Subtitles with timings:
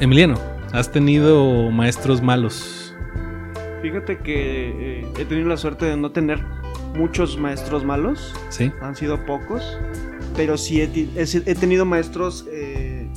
[0.00, 0.36] Emiliano,
[0.72, 2.94] ¿has tenido maestros malos?
[3.82, 6.40] Fíjate que eh, he tenido la suerte de no tener
[6.96, 8.32] muchos maestros malos.
[8.48, 8.70] Sí.
[8.80, 9.76] Han sido pocos.
[10.36, 13.08] Pero sí he, tenido maestros eh,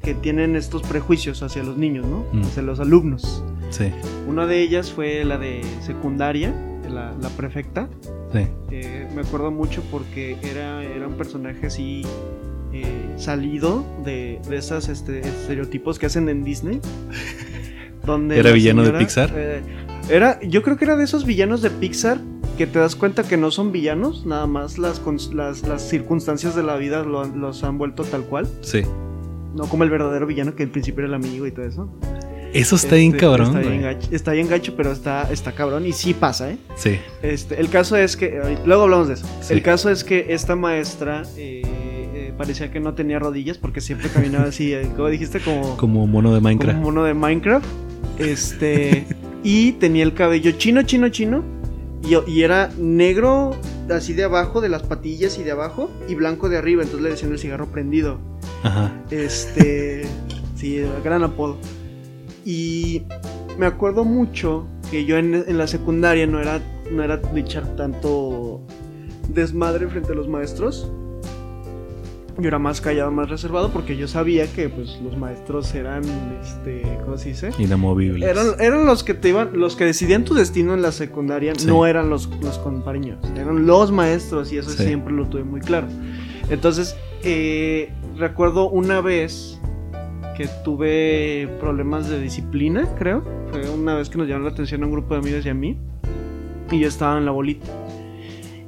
[0.00, 2.24] que tienen estos prejuicios hacia los niños, ¿no?
[2.32, 2.42] Mm.
[2.42, 3.42] Hacia los alumnos.
[3.70, 3.90] Sí,
[4.28, 6.54] Una de ellas fue la de secundaria,
[6.88, 7.88] la, la prefecta.
[8.32, 8.46] sí.
[8.70, 12.02] Eh, me acuerdo mucho porque era, era un personaje así
[12.82, 16.80] eh, salido de, de esos este, estereotipos que hacen en Disney.
[18.04, 19.32] Donde ¿Era la villano de Pixar?
[19.34, 19.60] eh,
[20.08, 22.18] era, yo creo que era de esos villanos de Pixar
[22.56, 25.02] que te das cuenta que no son villanos, nada más las,
[25.34, 28.48] las, las circunstancias de la vida lo los han vuelto tal cual.
[28.62, 28.82] Sí.
[29.54, 31.88] No como el verdadero villano que al principio era el amigo y todo eso.
[32.52, 35.84] Eso está bien Este, cabrón, Está bien, gacho, está bien gacho, pero está, está cabrón
[35.84, 36.56] y sí pasa, ¿eh?
[36.76, 39.26] Sí, Este, el caso es que, luego hablamos de eso.
[39.42, 39.52] Sí.
[39.52, 41.62] El caso es que esta maestra eh,
[42.36, 46.30] parecía que no tenía rodillas porque siempre caminaba así, eh, como dijiste, como, como mono
[46.30, 46.76] de como Minecraft.
[46.78, 47.66] un mono de Minecraft.
[48.18, 49.06] Este,
[49.42, 51.42] y tenía el cabello chino, chino, chino.
[52.02, 53.56] Y, y era negro
[53.90, 56.82] así de abajo, de las patillas y de abajo, y blanco de arriba.
[56.82, 58.18] Entonces le decían el cigarro prendido.
[58.62, 58.92] Ajá.
[59.10, 60.06] Este.
[60.54, 61.58] sí, gran apodo.
[62.44, 63.02] Y
[63.58, 66.60] me acuerdo mucho que yo en, en la secundaria no era,
[66.92, 68.62] no era de echar tanto
[69.28, 70.90] desmadre frente a los maestros.
[72.38, 76.02] Yo era más callado, más reservado, porque yo sabía que pues los maestros eran,
[76.42, 77.50] este, ¿cómo se dice?
[77.58, 78.28] Inamovibles.
[78.28, 81.66] Eran, eran los que te iban, los que decidían tu destino en la secundaria, Sí.
[81.66, 84.84] no eran los, los compañeros, eran los maestros y eso Sí.
[84.84, 85.86] siempre lo tuve muy claro.
[86.50, 89.58] Entonces, eh, recuerdo una vez
[90.36, 93.24] que tuve problemas de disciplina, creo.
[93.50, 95.54] Fue una vez que nos llamaron la atención a un grupo de amigos y a
[95.54, 95.78] mí.
[96.70, 97.66] Y yo estaba en la bolita.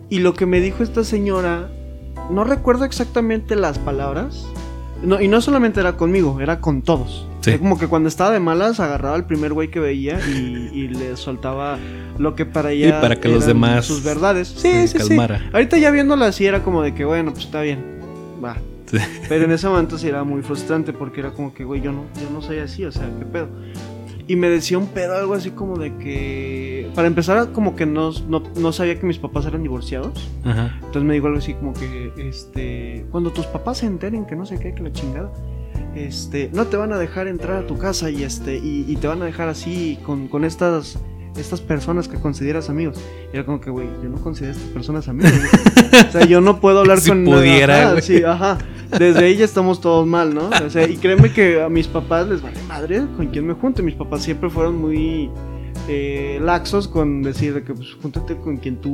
[0.08, 1.70] Y lo que me dijo esta señora,
[2.30, 4.46] no recuerdo exactamente las palabras.
[5.02, 7.26] No, y no solamente era conmigo, era con todos.
[7.40, 7.50] Sí.
[7.50, 10.88] Era como que cuando estaba de malas agarraba al primer güey que veía y, y
[10.88, 11.78] le soltaba
[12.18, 14.48] lo que para Y ella para que los demás sus verdades.
[14.48, 15.08] Sí, se sí, sí.
[15.08, 15.48] calmara.
[15.52, 18.00] Ahorita ya viéndolo así era como de que bueno, pues está bien.
[18.44, 18.56] Va.
[18.86, 18.98] Sí.
[19.28, 22.04] Pero en ese momento sí era muy frustrante porque era como que, güey, yo no,
[22.20, 23.48] yo no soy así, o sea, ¿qué pedo?
[24.26, 26.77] Y me decía un pedo, algo así como de que.
[26.94, 30.28] Para empezar, como que no, no, no sabía que mis papás eran divorciados.
[30.44, 30.74] Ajá.
[30.76, 33.06] Entonces me dijo algo así como que, este.
[33.10, 35.32] Cuando tus papás se enteren que no sé qué, que la chingada.
[35.94, 39.08] Este, no te van a dejar entrar a tu casa y este, y, y te
[39.08, 40.98] van a dejar así con, con estas.
[41.36, 42.98] Estas personas que consideras amigos.
[43.32, 45.32] Y era como que, güey, yo no considero a estas personas amigos.
[46.08, 48.58] O sea, yo no puedo hablar Si con pudiera, Ajá, sí, ajá.
[48.96, 50.50] Desde ahí ya estamos todos mal, ¿no?
[50.64, 53.82] O sea, y créeme que a mis papás les vale madre con quién me junte.
[53.82, 55.30] Mis papás siempre fueron muy
[55.88, 58.92] eh, laxos con decir de que pues júntate con quien tú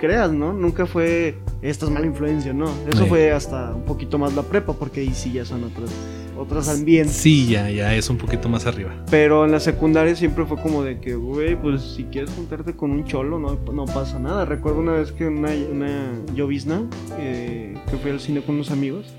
[0.00, 0.52] creas, ¿no?
[0.54, 2.66] Nunca fue esta es mala influencia, ¿no?
[2.90, 3.08] Eso Sí.
[3.08, 5.90] fue hasta un poquito más la prepa, porque ahí sí ya son otros,
[6.38, 7.14] otros ambientes.
[7.14, 8.92] Sí, ya, ya es un poquito más arriba.
[9.10, 12.92] Pero en la secundaria siempre fue como de que, güey, pues si quieres juntarte con
[12.92, 14.46] un cholo, no, no pasa nada.
[14.46, 16.80] Recuerdo una vez que una, una llovizna,
[17.18, 19.12] eh, que fui al cine con unos amigos,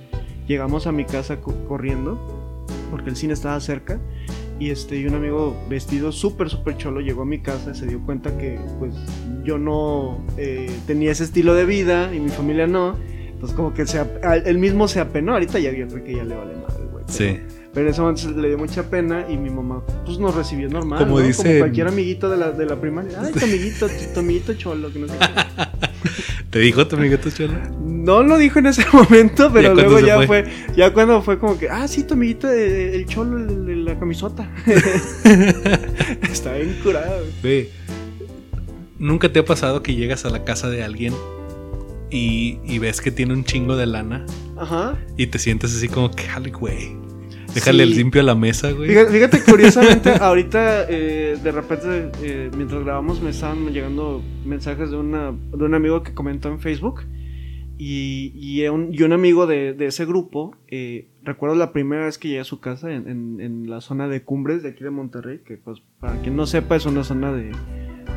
[0.47, 3.99] llegamos a mi casa co- corriendo, porque el cine estaba cerca,
[4.61, 7.87] y este y un amigo vestido súper, súper cholo llegó a mi casa y se
[7.87, 8.93] dio cuenta que, pues,
[9.43, 12.95] yo no eh, tenía ese estilo de vida y mi familia no.
[13.33, 13.99] Entonces como que se,
[14.45, 17.03] él mismo se apenó, ahorita ya yo creo que ya le vale madre, güey.
[17.07, 17.39] pero- Sí.
[17.73, 20.99] pero en ese momento le dio mucha pena y mi mamá pues nos recibió normal.
[20.99, 21.25] Como ¿no?
[21.25, 23.19] dicen- Como cualquier amiguito de la, de la primaria.
[23.19, 24.93] Ay, tu amiguito, tu, tu amiguito cholo.
[24.93, 25.63] Que no, sé qué.
[26.51, 27.53] ¿Te dijo tu amiguito cholo?
[28.01, 30.27] no lo dijo en ese momento, pero ¿Ya luego ya fue?
[30.43, 30.45] fue?
[30.75, 33.60] ya cuando fue como que, ah, sí, tu amiguito, eh, el cholo, el
[33.99, 34.49] camisota.
[36.23, 37.25] Está bien curado.
[37.41, 37.71] Ve,
[38.99, 41.13] ¿nunca te ha pasado que llegas a la casa de alguien
[42.09, 44.25] y, y ves que tiene un chingo de lana
[44.57, 44.97] Ajá.
[45.17, 47.01] y te sientes así como que, jale, güey?
[47.53, 48.89] Déjale el limpio a la mesa, güey.
[48.89, 54.97] Fíjate, fíjate, curiosamente, ahorita eh, de repente, eh, mientras grabamos, me estaban llegando mensajes de,
[54.97, 57.01] una, de un amigo que comentó en Facebook.
[57.83, 62.19] Y, y, un, y un amigo de, de ese grupo, eh, recuerdo la primera vez
[62.19, 64.91] que llegué a su casa en, en- en la zona de Cumbres de aquí de
[64.91, 67.51] Monterrey, que pues para quien no sepa es una zona de,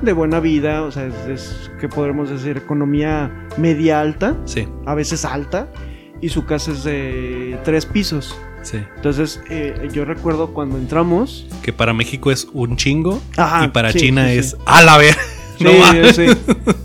[0.02, 4.94] de buena vida, o sea, es, es que podremos decir economía media alta, Sí, a
[4.94, 5.72] veces alta,
[6.20, 8.38] y su casa es de tres pisos.
[8.62, 8.78] sí.
[8.96, 11.46] Entonces, eh, yo recuerdo cuando entramos.
[11.62, 14.99] Que para México es un chingo Ajá, y para sí, China sí, es a la
[14.99, 15.14] ver.
[15.56, 16.26] Sí, no sí.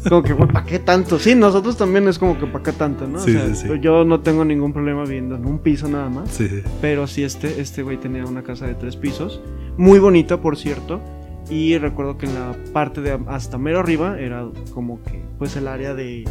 [0.07, 1.19] Como que, ¿para qué tanto?
[1.19, 3.19] Sí, nosotros también es como que, ¿para qué tanto, no?
[3.19, 3.79] Sí, o sea, sí, sí.
[3.81, 6.29] yo no tengo ningún problema viviendo en un piso nada más.
[6.31, 6.47] Sí.
[6.81, 9.41] Pero sí, este, este güey tenía una casa de tres pisos.
[9.77, 11.01] Muy bonita, por cierto.
[11.49, 15.67] Y recuerdo que en la parte de hasta mero arriba era como que, pues, el
[15.67, 16.25] área de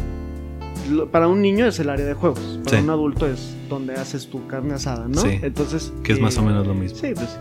[1.11, 2.59] para un niño es el área de juegos.
[2.63, 5.21] Para un adulto es donde haces tu carne asada, ¿no?
[5.21, 5.39] Sí.
[5.41, 5.93] Entonces.
[6.03, 6.97] Que es más o menos lo mismo.
[6.97, 7.39] Sí, pues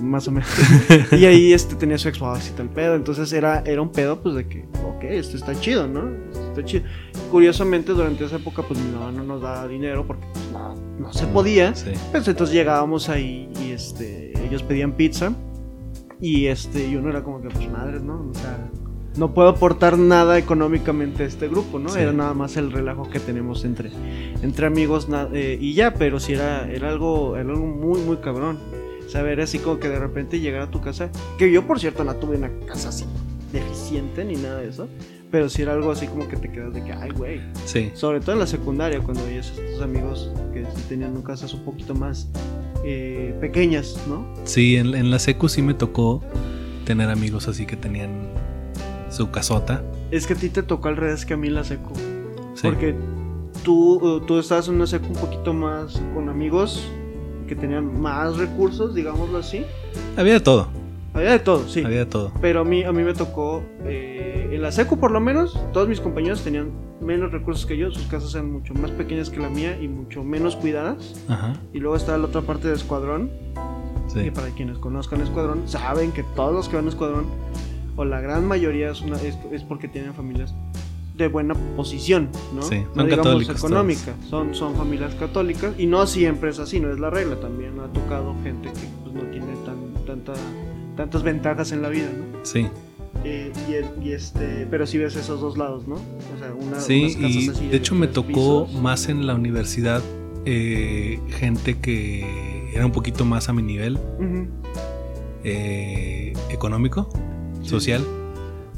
[0.00, 0.48] más o menos.
[1.12, 2.94] y ahí este tenía su todo el pedo.
[2.94, 6.08] Entonces era, era un pedo, pues de que, ok, esto está chido, ¿no?
[6.30, 6.84] Esto está chido.
[7.30, 11.12] Curiosamente, durante esa época, pues mi mamá no nos daba dinero porque pues, no, no
[11.12, 11.74] se podía.
[11.74, 11.92] Sí.
[12.10, 15.32] Pues entonces llegábamos ahí y este, ellos pedían pizza.
[16.20, 18.28] Y este, y uno era como que, pues madres, ¿no?
[18.30, 18.68] O sea,
[19.18, 21.90] no puedo aportar nada económicamente a este grupo, ¿no?
[21.90, 22.00] Sí.
[22.00, 23.90] Era nada más el relajo que tenemos entre,
[24.42, 28.58] entre amigos eh, y ya, pero sí era, era algo, era algo muy, muy cabrón.
[29.08, 32.14] Saber así como que de repente llegar a tu casa, que yo por cierto no
[32.16, 33.06] tuve una casa así
[33.52, 34.88] deficiente ni nada de eso,
[35.30, 37.40] pero sí era algo así como que te quedas de que, ay, güey.
[37.64, 37.90] Sí.
[37.94, 41.94] Sobre todo en la secundaria, cuando veías a estos amigos que tenían casas un poquito
[41.94, 42.28] más
[42.84, 44.26] eh, pequeñas, ¿no?
[44.44, 46.22] Sí, en, en la secu sí me tocó
[46.84, 48.28] tener amigos así que tenían
[49.10, 49.82] su casota.
[50.10, 51.94] Es que a ti te tocó al revés que a mí la secu.
[52.54, 52.62] Sí.
[52.62, 52.94] Porque
[53.62, 56.86] tú, tú estabas en una secu un poquito más con amigos
[57.48, 59.64] que tenían más recursos, digámoslo así.
[60.16, 60.68] Había de todo.
[61.14, 61.82] Había de todo, sí.
[61.84, 62.32] Había de todo.
[62.40, 65.88] Pero a mí, a mí me tocó, eh, en la secu por lo menos, todos
[65.88, 69.48] mis compañeros tenían menos recursos que yo, sus casas eran mucho más pequeñas que la
[69.48, 71.14] mía y mucho menos cuidadas.
[71.28, 71.54] Ajá.
[71.72, 73.30] Y luego estaba la otra parte de Escuadrón,
[74.06, 74.22] Sí.
[74.24, 77.26] que para quienes conozcan Escuadrón, saben que todos los que van a Escuadrón,
[77.96, 80.54] o la gran mayoría es, una, es, es porque tienen familias
[81.18, 82.62] de buena posición, ¿no?
[82.62, 86.80] Sí, no son digamos católicos económica, son, son familias católicas y no siempre es así,
[86.80, 90.32] no es la regla, también ha tocado gente que pues, no tiene tan, tanta,
[90.96, 92.44] tantas ventajas en la vida, ¿no?
[92.44, 92.66] Sí.
[93.24, 93.52] Eh,
[94.00, 95.96] y, este, pero sí ves esos dos lados, ¿no?
[95.96, 98.80] O sea, una, Sí, unas y así de hecho me tocó pisos.
[98.80, 100.00] más en la universidad
[100.44, 103.98] eh, gente que era un poquito más a mi nivel
[105.44, 107.08] eh, económico,
[107.62, 107.68] Sí.
[107.70, 108.04] social.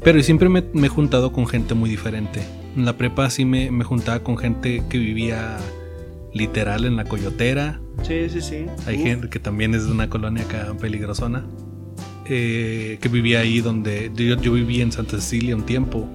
[0.03, 2.41] Pero siempre me, me he juntado con gente muy diferente.
[2.75, 5.57] En la prepa sí me, me juntaba con gente que vivía
[6.33, 7.81] literal en la coyotera.
[8.03, 8.65] Sí, sí, sí.
[8.87, 9.03] Hay Uf.
[9.03, 11.45] gente que también es de una colonia acá peligrosona.
[12.25, 16.07] eh, que vivía ahí donde yo, yo viví en Santa Cecilia un tiempo.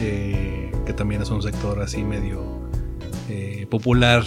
[0.00, 2.68] eh, que también es un sector así medio
[3.28, 4.24] eh, popular.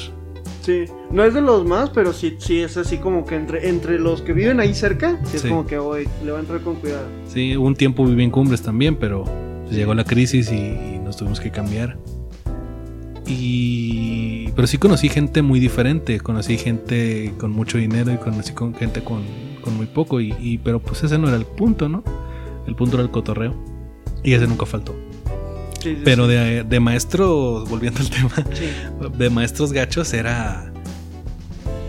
[0.62, 3.98] Sí, no es de los más, pero sí, sí es así como que entre, entre
[3.98, 5.50] los que viven ahí cerca, sí es Sí.
[5.50, 7.08] como que hoy le va a entrar con cuidado.
[7.28, 9.24] Sí, un tiempo viví en Cumbres también, pero
[9.64, 11.98] pues, llegó la crisis y, y nos tuvimos que cambiar.
[13.26, 18.74] Y pero sí conocí gente muy diferente, conocí gente con mucho dinero y conocí con
[18.74, 19.22] gente con,
[19.62, 22.04] con muy poco y, y- pero pues ese no era el punto, ¿no?
[22.68, 23.54] El punto era el cotorreo
[24.24, 24.96] y ese nunca faltó.
[25.80, 28.36] Sí, sí, Pero de, de maestros, volviendo al tema,
[29.18, 30.72] de maestros gachos era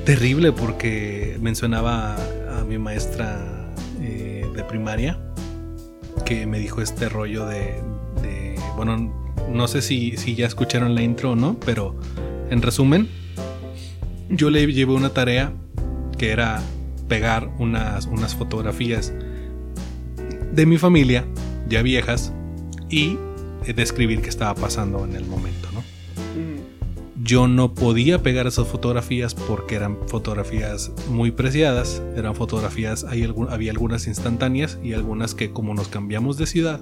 [0.04, 2.16] terrible porque mencionaba
[2.58, 3.70] a mi maestra
[4.00, 5.18] eh, de primaria
[6.24, 7.74] que me dijo este rollo de,
[8.22, 9.12] de- bueno,
[9.52, 11.98] no sé si, si ya escucharon la intro o no, pero
[12.50, 13.08] en resumen,
[14.28, 15.52] yo le llevé una tarea
[16.16, 16.60] que era
[17.08, 19.12] pegar unas, unas fotografías
[20.52, 21.24] de mi familia,
[21.68, 22.32] ya viejas,
[22.88, 23.16] y
[23.74, 25.78] describir qué estaba pasando en el momento, ¿no?
[25.80, 26.64] Ujú.
[27.22, 33.50] Yo no podía pegar esas fotografías porque eran fotografías muy preciadas, eran fotografías, hay algún-
[33.50, 36.80] había algunas instantáneas y algunas que como nos cambiamos de ciudad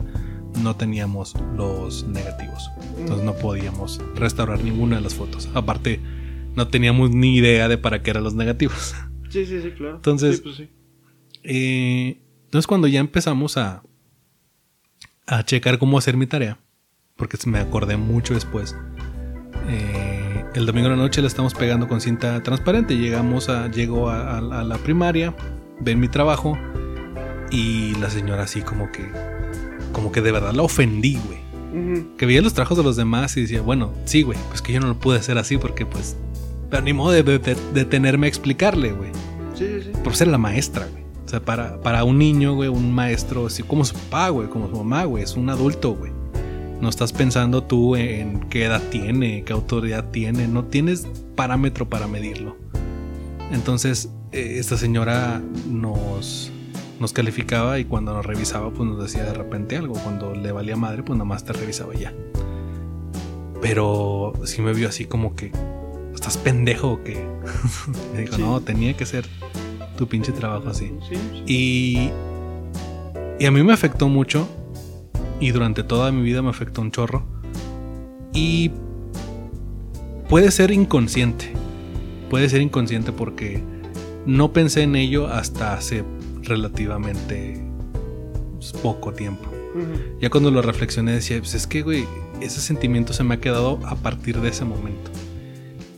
[0.62, 5.48] no teníamos los negativos, entonces no podíamos restaurar ninguna de las fotos.
[5.54, 6.00] Aparte,
[6.54, 8.94] no teníamos ni idea de para qué eran los negativos.
[9.30, 9.96] Sí, sí, sí, claro.
[9.96, 10.68] Entonces- Sí, pues sí.
[11.42, 13.82] Eh, entonces cuando ya empezamos a,
[15.26, 16.58] a checar cómo hacer mi tarea,
[17.18, 18.74] porque me acordé mucho después,
[19.68, 24.08] eh, el domingo de la noche la estamos pegando con cinta transparente, llegamos a, llego
[24.08, 25.34] a, a- a la primaria,
[25.80, 26.56] ven mi trabajo
[27.50, 29.04] y la señora así como que,
[29.92, 31.38] como que de verdad la ofendí, güey.
[32.16, 34.80] Que veía los trabajos de los demás y decía, bueno, sí, güey, pues que yo
[34.80, 36.16] no lo pude hacer así porque pues,
[36.70, 39.10] pero ni modo de, de- de- detenerme a explicarle, güey
[39.54, 40.00] Sí, sí, sí.
[40.02, 41.02] por ser la maestra, güey.
[41.24, 44.68] O sea, para, para un niño, güey, un maestro, así como su papá, güey, como
[44.70, 46.10] su mamá, güey, es un adulto, güey.
[46.80, 52.06] No estás pensando tú en qué edad tiene, qué autoridad tiene, no tienes parámetro para
[52.06, 52.56] medirlo.
[53.50, 56.52] Entonces, eh, esta señora nos,
[57.00, 59.94] nos calificaba y cuando nos revisaba, pues nos decía de repente algo.
[59.94, 62.12] Cuando le valía madre, pues nada más te revisaba ya.
[63.60, 65.50] Pero sí me vio así como que,
[66.14, 67.16] ¿estás pendejo o qué?
[68.14, 68.42] me dijo, Sí.
[68.42, 69.26] no, tenía que ser
[69.96, 70.92] tu pinche trabajo así.
[71.08, 71.42] Sí, sí.
[71.46, 72.10] Y,
[73.42, 74.48] y a mí me afectó mucho.
[75.40, 77.24] Y durante toda mi vida me afectó un chorro.
[78.32, 78.70] Y
[80.28, 81.52] puede ser inconsciente.
[82.30, 83.62] Puede ser inconsciente porque
[84.26, 86.04] no pensé en ello hasta hace
[86.42, 87.62] relativamente
[88.82, 89.44] poco tiempo.
[90.20, 92.04] Ya cuando lo reflexioné decía, pues es que, güey,
[92.40, 95.10] ese sentimiento se me ha quedado a partir de ese momento.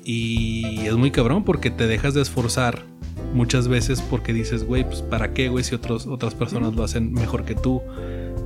[0.05, 2.85] Y es muy cabrón porque te dejas de esforzar
[3.33, 7.13] muchas veces porque dices, güey, pues para qué, güey, si otros, otras personas lo hacen
[7.13, 7.81] mejor que tú.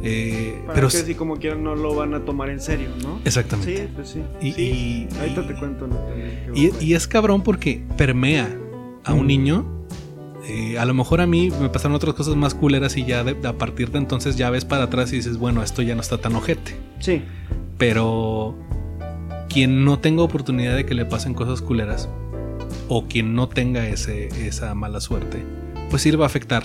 [0.07, 3.21] Eh, Para pero que si como quieran no lo van a tomar en serio, ¿no?
[3.25, 3.77] Exactamente.
[3.77, 4.23] Sí, pues sí.
[4.43, 4.63] Y- sí.
[5.11, 5.87] y- ahorita te cuento.
[5.87, 5.99] ¿no?
[6.55, 8.55] Y, es cabrón porque permea
[9.05, 9.27] a un Mm.
[9.27, 9.87] niño.
[10.47, 13.49] Eh, a lo mejor a mí me pasaron otras cosas más culeras y ya de-
[13.49, 16.19] a partir de entonces ya ves para atrás y dices, bueno, esto ya no está
[16.19, 16.77] tan ojete.
[17.01, 17.23] Sí,
[17.79, 18.55] Pero
[19.49, 22.09] quien no tenga oportunidad de que le pasen cosas culeras
[22.89, 25.43] o quien no tenga ese, esa mala suerte,
[25.91, 26.65] pues sí le va a afectar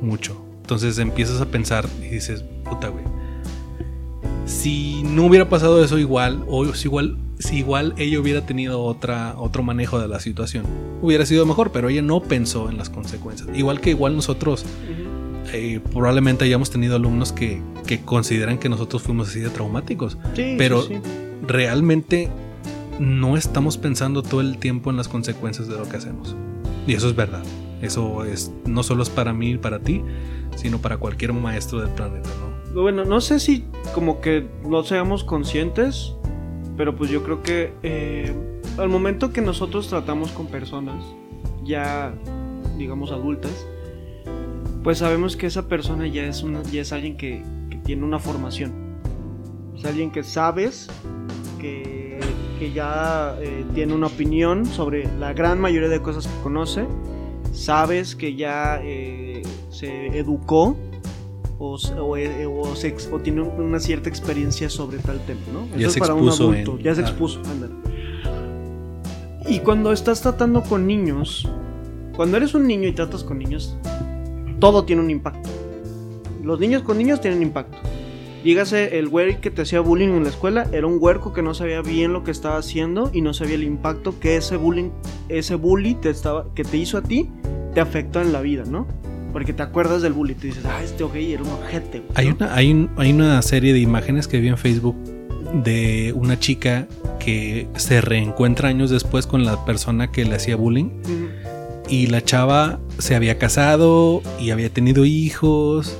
[0.00, 0.44] mucho.
[0.68, 3.02] Entonces empiezas a pensar y dices, puta, güey.
[4.44, 9.32] Si no hubiera pasado eso igual, o si igual, si igual ella hubiera tenido otra,
[9.38, 10.66] otro manejo de la situación,
[11.00, 13.48] hubiera sido mejor, pero ella no pensó en las consecuencias.
[13.56, 14.66] Igual que igual nosotros
[15.54, 20.54] eh, probablemente hayamos tenido alumnos que, que consideran que nosotros fuimos así de traumáticos sí,
[20.58, 21.10] Pero- sí, sí.
[21.46, 22.28] realmente
[23.00, 26.36] no estamos pensando todo el tiempo en las consecuencias de lo que hacemos.
[26.86, 27.42] Y eso es verdad.
[27.82, 30.02] Eso es no solo es para mí y para ti,
[30.56, 32.82] sino para cualquier maestro del planeta, ¿no?
[32.82, 36.14] Bueno, no sé si como que no seamos conscientes,
[36.76, 38.34] pero pues yo creo que eh,
[38.76, 41.04] al momento que nosotros tratamos con personas
[41.64, 42.14] ya,
[42.76, 43.66] digamos, adultas,
[44.82, 48.18] pues sabemos que esa persona ya es, una, ya es alguien que, que tiene una
[48.18, 48.72] formación.
[49.76, 50.88] Es alguien que sabes
[51.60, 52.20] que,
[52.58, 56.86] que ya eh, tiene una opinión sobre la gran mayoría de cosas que conoce.
[57.58, 60.76] Sabes que ya eh, se educó
[61.58, 65.66] o, o, eh, o se ex- o tiene una cierta experiencia sobre tal tema, ¿no?
[65.76, 67.74] Ya Eso se es para un adulto, en- ya se expuso, ándale.
[69.48, 71.48] Y cuando estás tratando con niños,
[72.14, 73.76] cuando eres un niño y tratas con niños,
[74.60, 75.48] todo tiene un impacto.
[76.44, 77.76] Los niños con niños tienen impacto.
[78.52, 81.52] Dígase, el güey que te hacía bullying en la escuela era un huerco que no
[81.52, 84.88] sabía bien lo que estaba haciendo y no sabía el impacto que ese bullying,
[85.28, 87.28] ese bully te estaba, que te hizo a ti,
[87.74, 88.86] te afectó en la vida, ¿no?
[89.34, 91.98] Porque te acuerdas del bully y te dices, ah, este ok era un ojete.
[92.00, 92.36] güey", Hay ¿no?
[92.36, 94.96] una, hay, un- hay una serie de imágenes que vi en Facebook
[95.62, 96.88] de una chica
[97.20, 100.88] que se reencuentra años después con la persona que le hacía bullying
[101.90, 105.98] y la chava se había casado y había tenido hijos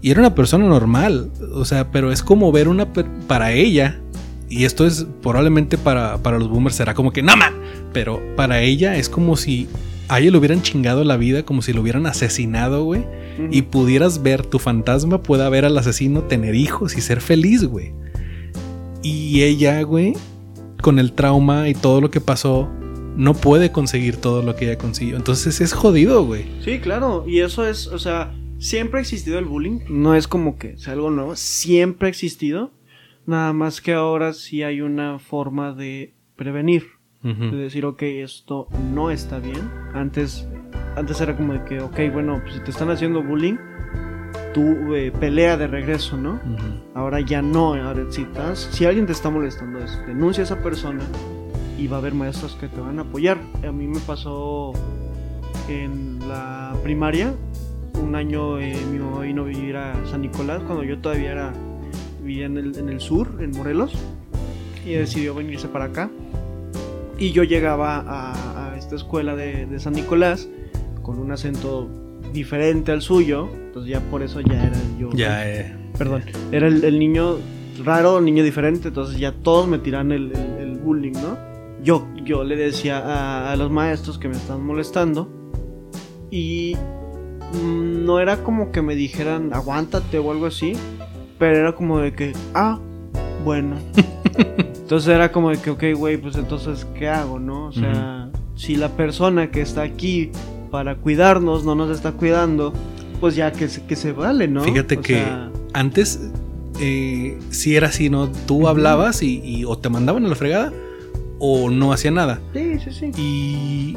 [0.00, 2.92] y era una persona normal, o sea, pero es como ver una
[3.26, 4.00] para ella
[4.48, 7.52] y esto es probablemente para, para los boomers será como que no ma",
[7.92, 9.68] pero para ella es como si
[10.08, 13.04] a ella le hubieran chingado la vida, como si lo hubieran asesinado, güey,
[13.50, 17.92] y pudieras ver tu fantasma pueda ver al asesino tener hijos y ser feliz, güey.
[19.02, 20.14] Y ella, güey,
[20.80, 22.68] con el trauma y todo lo que pasó,
[23.16, 25.16] no puede conseguir todo lo que ella consiguió.
[25.16, 26.46] Entonces es jodido, güey.
[26.64, 30.58] Sí, claro, y eso es, o sea, siempre ha existido el bullying, no es como
[30.58, 32.70] que sea algo nuevo, siempre ha existido,
[33.26, 36.84] nada más que ahora sí hay una forma de prevenir,
[37.22, 40.46] de decir, ok, esto no está bien, antes,
[40.96, 43.56] antes era como de que, ok, bueno, pues si te están haciendo bullying,
[44.54, 46.40] tú eh, pelea de regreso, ¿no?
[46.94, 50.62] Ahora ya no, ahora si, estás- si alguien te está molestando, es, denuncia a esa
[50.62, 51.00] persona
[51.78, 53.38] y va a haber maestros que te van a apoyar.
[53.66, 54.72] A mí me pasó
[55.68, 57.34] en la primaria,
[58.02, 61.52] un año eh, mi mamá vino a vivir a San Nicolás cuando yo todavía era,
[62.22, 63.92] vivía en el, en el sur, en Morelos,
[64.86, 66.10] y decidió venirse para acá.
[67.18, 70.48] Y yo llegaba a, a esta escuela de, de San Nicolás
[71.02, 71.88] con un acento
[72.32, 75.10] diferente al suyo, entonces ya por eso ya era yo.
[75.14, 77.38] Ya, eh, Perdón, era el, el niño
[77.84, 81.36] raro, el niño diferente, entonces ya todos me tiran el, el- bullying, ¿no?
[81.82, 85.28] Yo, yo le decía a, a los maestros que me estaban molestando
[86.30, 86.76] y
[87.54, 90.74] no era como que me dijeran aguántate o algo así,
[91.38, 92.78] pero era como de que, ah,
[93.44, 93.76] bueno.
[94.36, 97.66] entonces era como de que, ok, güey, pues entonces, ¿qué hago, no?
[97.66, 100.30] O sea, si la persona que está aquí
[100.70, 102.72] para cuidarnos no nos está cuidando,
[103.20, 104.62] pues ya que se, que se vale, ¿no?
[104.62, 106.30] Fíjate O que sea, antes
[106.80, 108.28] eh, sí era así, ¿no?
[108.46, 110.72] Tú hablabas y, y o te mandaban a la fregada
[111.38, 112.40] o no hacía nada.
[112.52, 113.12] Sí, sí, sí.
[113.16, 113.96] Y.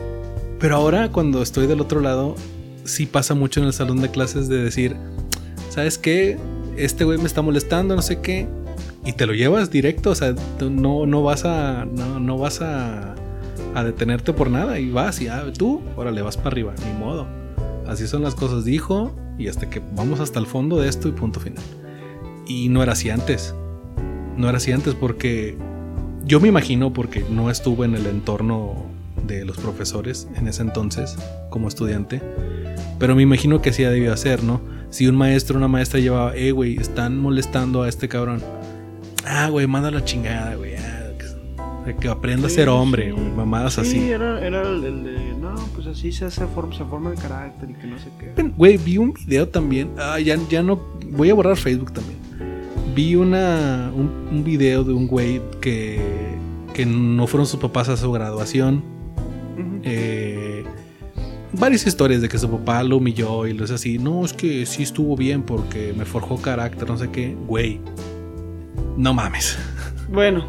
[0.59, 2.35] Pero ahora, cuando estoy del otro lado,
[2.91, 4.95] sí pasa mucho en el salón de clases de decir,
[5.69, 6.37] ¿sabes qué?
[6.77, 8.47] Este güey me está molestando, no sé qué.
[9.05, 11.85] Y te lo llevas directo, o sea, no, no vas a.
[11.85, 13.15] No, no vas a.
[13.73, 14.79] a detenerte por nada.
[14.79, 17.27] Y vas y ah, tú, órale, vas para arriba, ni modo.
[17.87, 19.15] Así son las cosas, dijo.
[19.39, 21.63] Y hasta que vamos hasta el fondo de esto y punto final.
[22.47, 23.55] Y no era así antes.
[24.37, 25.57] No era así antes porque
[26.25, 28.91] yo me imagino, porque no estuve en el entorno
[29.25, 31.15] de los profesores en ese entonces
[31.49, 32.21] como estudiante,
[33.01, 34.61] pero me imagino que así debió hacer, ¿no?
[34.91, 38.41] Si un maestro o una maestra llevaba, eh, güey, están molestando a este cabrón,
[39.27, 40.75] Ah, güey, manda la chingada, güey.
[40.75, 40.97] ah,
[41.85, 43.11] que, que aprenda Sí, a ser hombre, sí.
[43.11, 43.25] güey.
[43.35, 44.09] Mamadas Sí, así.
[44.11, 47.69] era, era el, el de, no, pues así se hace, forma, se forma el carácter
[47.69, 48.43] y que no sé qué.
[48.55, 49.89] Güey, vi un video también.
[49.97, 50.79] Ah, ya, ya no.
[51.11, 52.17] Voy a borrar Facebook también.
[52.95, 55.99] Vi una, un, un video de un güey que,
[56.73, 58.83] que no fueron sus papás a su graduación.
[59.57, 59.81] Ujú.
[59.83, 60.20] Eh,
[61.53, 63.97] varias historias de que su papá lo humilló y lo es así.
[63.99, 67.35] No, es que sí estuvo bien porque me forjó carácter, no sé qué.
[67.47, 67.79] Güey,
[68.97, 69.57] no mames.
[70.11, 70.45] Bueno,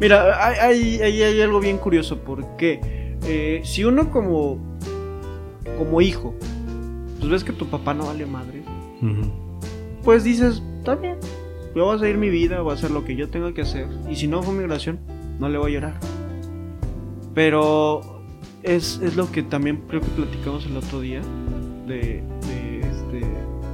[0.00, 2.80] mira, hay, hay, hay- algo bien curioso porque
[3.24, 4.58] eh, si uno como,
[5.78, 6.34] como hijo,
[7.18, 8.62] pues ves que tu papá no vale madre,
[10.02, 11.16] pues dices, está bien,
[11.74, 13.86] yo voy a seguir mi vida, voy a hacer lo que yo tenga que hacer,
[14.10, 14.98] y si no fue migración,
[15.38, 16.00] no le voy a llorar.
[17.34, 18.15] Pero
[18.66, 21.20] es, es lo que también creo que platicamos el otro día,
[21.86, 23.26] de, de, este,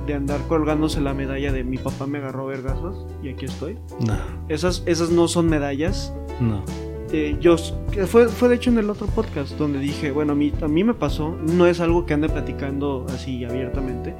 [0.06, 3.78] de andar colgándose la medalla de mi papá me agarró vergazos y aquí estoy.
[4.06, 4.14] No,
[4.48, 6.12] Esas, esas no son medallas.
[6.40, 6.62] no.
[7.14, 7.58] Eh, yo,
[8.06, 10.82] fue, fue de hecho en el otro podcast donde dije, bueno, a mí, a mí
[10.82, 14.14] me pasó, no es algo que ande platicando así abiertamente,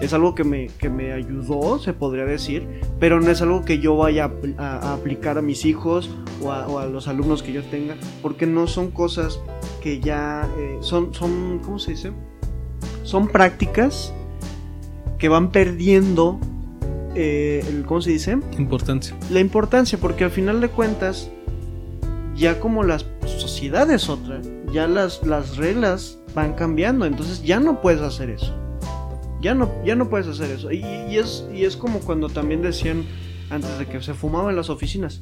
[0.00, 2.66] es algo que me, que me ayudó, se podría decir,
[3.00, 6.10] pero no es algo que yo vaya a, apl- a- a aplicar a mis hijos
[6.42, 9.40] o a, o a los alumnos que yo tenga, porque no son cosas
[9.82, 12.12] que ya eh, son, son, ¿cómo se dice?
[13.04, 14.12] Son prácticas
[15.18, 16.38] que van perdiendo,
[17.14, 18.38] eh, el, ¿cómo se dice?
[18.58, 19.16] Importancia.
[19.30, 21.30] la importancia, porque al final de cuentas,
[22.36, 24.40] ya como las sociedades otra,
[24.72, 28.54] ya las, las reglas van cambiando, entonces ya no puedes hacer eso.
[29.40, 30.70] Ya no, ya no puedes hacer eso.
[30.72, 33.04] Y, y es, y es como cuando también decían
[33.50, 35.20] antes de que se fumaba en las oficinas.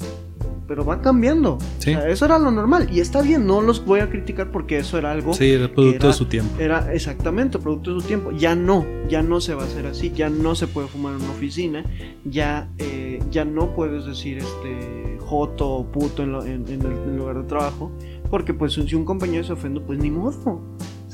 [0.66, 1.59] Pero va cambiando.
[1.78, 1.94] Sí.
[1.94, 2.88] O sea, eso era lo normal.
[2.90, 5.97] Y está bien, no los voy a criticar porque eso era algo Sí, el producto
[5.99, 6.59] era- de su tiempo.
[6.59, 8.30] era exactamente producto de su tiempo.
[8.30, 11.21] Ya no, ya no se va a hacer así, ya no se puede fumar en
[11.23, 11.85] una oficina,
[12.25, 16.92] ya, eh, ya no puedes decir este joto o puto en, lo- en- en el,
[16.92, 17.90] en el lugar de trabajo,
[18.30, 20.62] porque pues si un compañero se ofende, pues ni modo.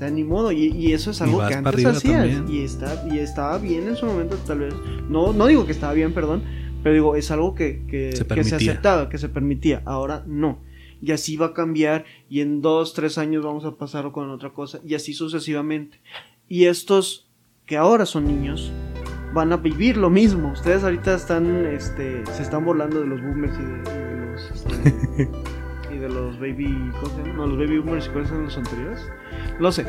[0.00, 2.02] Sea, ni modo, y, y eso es algo que antes hacías.
[2.02, 2.46] también.
[2.48, 4.74] Y, está, y estaba bien en su momento, tal vez.
[5.08, 6.42] No, no digo que estaba bien, perdón,
[6.82, 8.56] pero digo, es algo que, que, Se que se permitía.
[8.56, 9.82] aceptaba, que se permitía.
[9.84, 10.58] Ahora no
[11.02, 14.50] y así va a cambiar y en dos, tres años vamos a pasar con otra
[14.50, 15.98] cosa y así sucesivamente.
[16.48, 17.26] Y estos
[17.66, 18.72] que ahora son niños
[19.32, 20.52] van a vivir lo mismo.
[20.52, 24.50] Ustedes ahorita están, este, se están burlando de los boomers y de, y de los,
[24.50, 25.30] este,
[25.94, 27.34] y de los baby, ¿cómo se llama?
[27.34, 29.00] No, los baby boomers y cuáles son los anteriores.
[29.60, 29.84] No sé,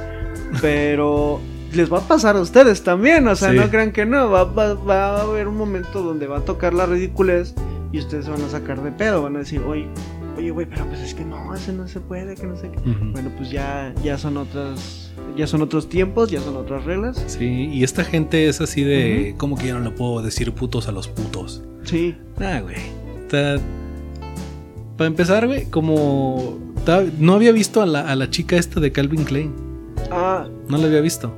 [0.62, 1.40] pero
[1.74, 3.56] les va a pasar a ustedes también, o sea, Sí.
[3.58, 6.74] no crean que no, va, va, va a haber un momento donde va a tocar
[6.74, 7.54] la ridiculez
[7.94, 9.88] y ustedes se van a sacar de pedo, van a decir, oye,
[10.38, 12.80] oye, güey, pero pues es que no, ese no se puede, que no sé qué.
[13.14, 17.24] Bueno, pues ya, ya son otras, ya son otros tiempos, ya son otras reglas.
[17.28, 19.36] Sí, y esta gente es así de.
[19.38, 21.64] ¿Cómo que yo no le puedo decir putos a los putos?
[21.84, 22.76] Sí, Ah, güey.
[23.22, 23.60] Está-
[24.98, 26.60] Para empezar, güey, como.
[27.20, 29.54] No había visto a la, a la chica esta de Calvin Klein.
[30.12, 31.34] ah, No la había visto.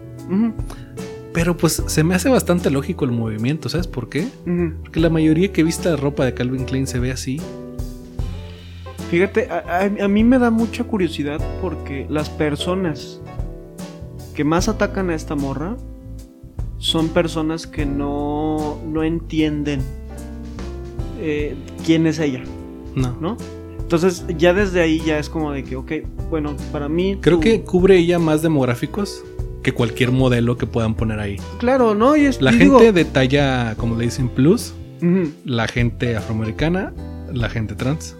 [1.33, 4.27] Pero pues se me hace bastante lógico el movimiento, ¿sabes por qué?
[4.81, 7.41] Porque la mayoría que vista la ropa de Calvin Klein se ve así.
[9.09, 13.19] Fíjate, a, a- a mí me da mucha curiosidad porque las personas
[14.35, 15.75] que más atacan a esta morra
[16.79, 19.81] son personas que no, no entienden
[21.19, 22.43] eh, quién es ella,
[22.95, 23.15] No.
[23.21, 23.37] ¿no?
[23.83, 25.91] Entonces ya desde ahí ya es como de que, ok,
[26.29, 27.17] bueno, para mí...
[27.21, 29.23] Creo tú- que cubre ella más demográficos
[29.61, 31.37] que cualquier modelo que puedan poner ahí.
[31.59, 32.15] Claro, ¿no?
[32.17, 36.15] Y es, La y gente digo- de talla, como le dicen, plus, Ujú, la gente
[36.17, 36.93] afroamericana,
[37.31, 38.15] la gente trans.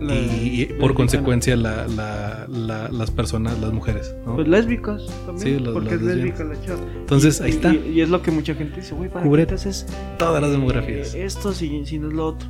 [0.00, 4.12] la- y, y por consecuencia la- la- la- las personas, las mujeres.
[4.26, 4.34] ¿no?
[4.34, 6.80] Pues lésbicas también, Sí, los- porque las es lésbica la chava.
[6.98, 7.72] Entonces Y- ahí está.
[7.74, 9.86] Y, es lo que mucha gente dice, güey, ¿para Cubre qué te haces
[10.18, 11.14] Todas las eh, demografías.
[11.14, 12.48] esto si, si no es lo otro?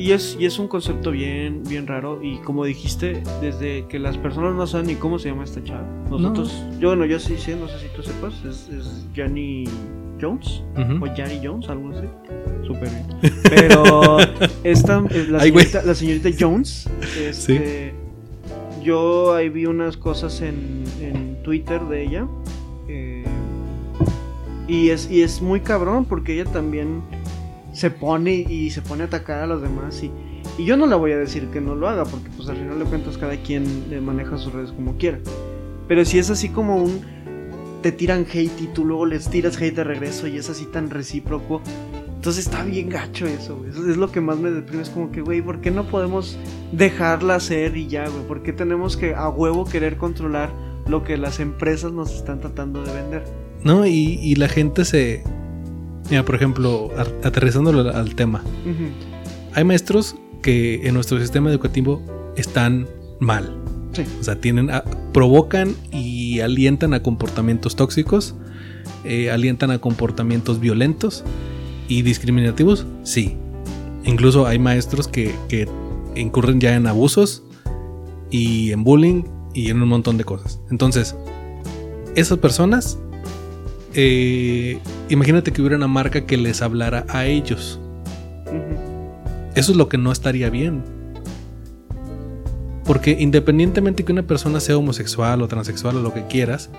[0.00, 2.22] Y es, y es un concepto bien, bien raro.
[2.22, 5.86] Y como dijiste, desde que las personas no saben ni cómo se llama esta chava.
[6.08, 9.64] Nosotros, yo bueno, yo sí sé, no sé si tú sepas, es, es Johnny
[10.18, 10.62] Jones
[11.02, 12.06] o Jari Jones, algo así.
[12.66, 13.32] Súper bien.
[13.42, 14.18] Pero
[14.64, 17.92] esta, eh, la, señorita, la señorita Jones, este,
[18.82, 22.26] yo ahí vi unas cosas en, en Twitter de ella.
[22.88, 23.24] eh,
[24.66, 27.02] y, es, y es muy cabrón porque ella también
[27.72, 30.02] se pone y se pone a atacar a los demás.
[30.02, 30.10] Y,
[30.58, 32.78] y yo no le voy a decir que no lo haga porque pues al final
[32.78, 35.18] de cuentas cada quien maneja sus redes como quiera.
[35.88, 37.00] Pero si es así como un
[37.82, 40.90] te tiran hate y tú luego les tiras hate de regreso y es así tan
[40.90, 41.62] recíproco.
[42.20, 43.64] Entonces está bien gacho eso.
[43.66, 44.82] Eso es lo que más me deprime.
[44.82, 46.38] Es como que, güey, ¿por qué no podemos
[46.70, 48.26] dejarla hacer y ya, güey?
[48.26, 50.50] ¿Por qué tenemos que a huevo querer controlar
[50.86, 53.24] lo que las empresas nos están tratando de vender?
[53.64, 55.24] No, y, y la gente se.
[56.10, 56.90] Mira, por ejemplo,
[57.22, 58.42] aterrizándolo al, tema.
[59.54, 62.02] Hay maestros que en nuestro sistema educativo
[62.36, 62.86] están
[63.20, 63.56] mal.
[63.92, 64.02] Sí.
[64.20, 68.34] O sea, tienen, a- provocan y alientan a comportamientos tóxicos,
[69.04, 71.24] eh, alientan a comportamientos violentos
[71.88, 73.36] y discriminativos, sí.
[74.04, 75.68] Incluso hay maestros que, que
[76.16, 77.42] incurren ya en abusos
[78.30, 80.60] y en bullying y en un montón de cosas.
[80.70, 81.14] Entonces,
[82.16, 82.98] esas personas,
[83.94, 87.80] eh, imagínate que hubiera una marca que les hablara a ellos.
[89.54, 90.82] Eso es lo que no estaría bien.
[92.84, 96.70] Porque independientemente que una persona sea homosexual o transexual o lo que quieras,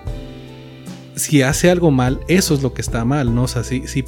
[1.15, 3.43] si hace algo mal, eso es lo que está mal, ¿no?
[3.43, 4.03] O sea, si, si,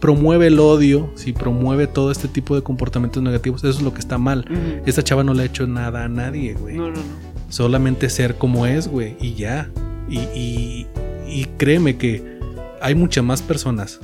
[0.00, 4.00] promueve el odio, si promueve todo este tipo de comportamientos negativos, eso es lo que
[4.00, 4.46] está mal.
[4.50, 4.82] Ujú.
[4.86, 6.76] Esta chava no le ha hecho nada a nadie, güey.
[6.76, 7.30] No, no, no.
[7.48, 9.70] Solamente ser como es, güey, y ya.
[10.08, 10.86] Y, y-
[11.30, 12.38] y créeme que
[12.80, 14.00] hay muchas más personas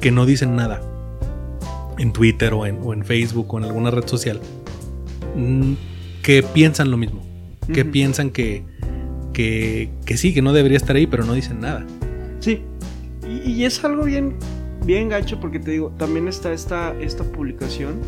[0.00, 0.82] que no dicen nada
[1.98, 4.40] en Twitter o en, o en Facebook o en alguna red social
[5.34, 5.72] mm,
[6.22, 7.24] que piensan lo mismo.
[7.72, 8.62] Que piensan que,
[9.32, 11.84] que, que sí, que no debería estar ahí, pero no dicen nada.
[12.38, 12.62] Sí.
[13.28, 14.36] Y, y es algo bien,
[14.84, 18.00] bien gacho porque te digo, también está esta, esta publicación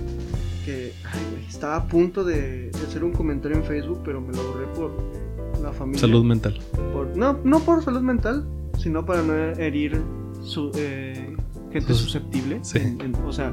[0.65, 4.45] que ay, estaba a punto de, de hacer un comentario en Facebook, pero me lo
[4.45, 5.18] borré por
[5.63, 6.01] la familia.
[6.01, 6.59] Salud mental.
[6.93, 8.47] Por- no, no por salud mental,
[8.79, 10.01] sino para no herir
[10.43, 11.37] su, eh,
[11.73, 12.59] gente Sus- susceptible.
[12.63, 12.79] sí.
[12.79, 13.53] En- en- o sea,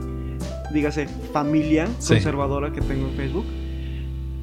[0.73, 2.13] dígase, familia Sí.
[2.13, 3.45] conservadora que tengo en Facebook.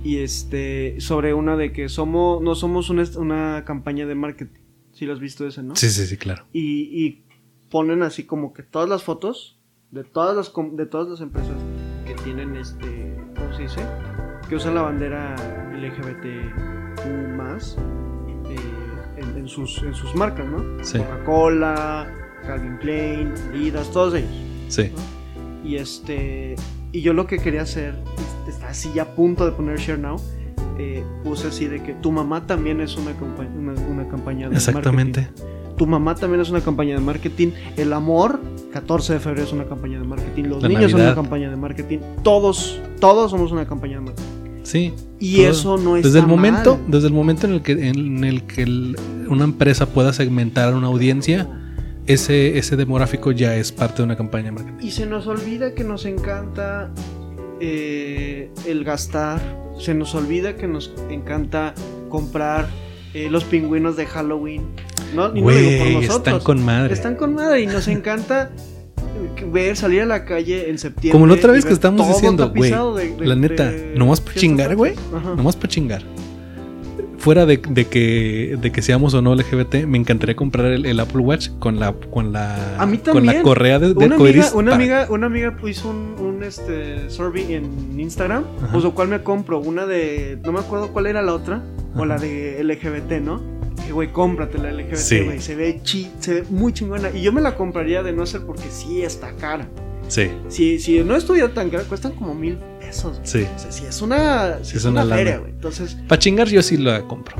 [0.05, 4.61] Y este, sobre una de que somos, no somos una, una campaña de marketing.
[4.93, 5.77] Si lo has visto ese, ¿no?
[5.77, 6.45] Sí, sí, sí, claro.
[6.53, 7.23] y, y
[7.71, 9.59] ponen así como que todas las fotos
[9.91, 11.55] de todas las de todas las empresas
[12.07, 13.81] que tienen este ¿cómo se dice?
[14.49, 15.35] que usan la bandera
[15.75, 17.77] LGBTQ más
[18.49, 18.57] eh,
[19.17, 20.85] en, en sus en sus marcas ¿no?
[20.85, 20.99] Sí.
[20.99, 22.07] Coca-Cola
[22.47, 24.31] Calvin Klein Adidas todos ellos
[24.69, 24.91] Sí.
[25.65, 26.57] y este
[26.93, 27.95] y yo lo que quería hacer
[28.49, 30.17] está así ya a punto de poner share now
[30.79, 34.57] eh, puse así de que tu mamá también es una, campa- una, una campaña de
[34.57, 35.21] Exactamente.
[35.21, 35.47] marketing.
[35.77, 37.49] Tu mamá también es una campaña de marketing.
[37.77, 38.41] El amor,
[38.73, 40.45] 14 de febrero es una campaña de marketing.
[40.45, 41.13] Los La niños son Navidad.
[41.13, 41.99] una campaña de marketing.
[42.23, 44.29] Todos, todos somos una campaña de marketing.
[44.63, 44.93] Sí.
[45.19, 45.49] Y Todo.
[45.51, 48.63] eso no es Desde el momento, desde el momento en el que, en el que
[48.63, 48.97] el-
[49.29, 51.49] una empresa pueda segmentar a una audiencia,
[52.07, 54.87] ese, ese demográfico ya es parte de una campaña de marketing.
[54.87, 56.91] Y se nos olvida que nos encanta
[57.61, 59.41] eh, el gastar.
[59.79, 61.75] Se nos olvida que nos encanta
[62.09, 62.69] comprar
[63.15, 64.63] eh, los pingüinos de Halloween.
[65.15, 65.55] No, digo por
[66.03, 66.17] nosotros.
[66.17, 66.95] están con madre.
[66.95, 68.51] Están con madre y nos encanta
[69.53, 71.13] ver salir a la calle en septiembre.
[71.13, 72.73] Como la otra vez que estamos diciendo, güey,
[73.19, 74.95] la neta, de nomás pa' fiestas chingar, güey.
[75.37, 76.03] Nomás para chingar.
[77.19, 80.99] Fuera de, de que, de que seamos o no LGBT, me encantaría comprar el, el
[80.99, 84.51] Apple Watch con la, con la, A mí con la correa de, de Una amiga,
[84.55, 88.73] una, para- amiga, una amiga hizo un, un, este, survey en Instagram, Ajá.
[88.73, 91.63] pues lo cual me compro una de, no me acuerdo cuál era la otra,
[91.95, 93.41] o la de LGBT, ¿no?
[93.87, 95.21] Que güey, cómprate la LGBT, Sí.
[95.25, 97.11] güey, se ve chi, se ve muy chingona.
[97.11, 99.69] Y yo me la compraría de no ser porque sí está cara.
[100.09, 103.19] Sí, Si, si no estuviera tan cara, cuestan como mil pesos.
[103.19, 103.27] güey.
[103.27, 103.47] sí.
[103.55, 105.53] O sea, si es una, si Sí, es una una, feria, güey.
[105.53, 107.37] Entonces, Para chingar yo sí la compro.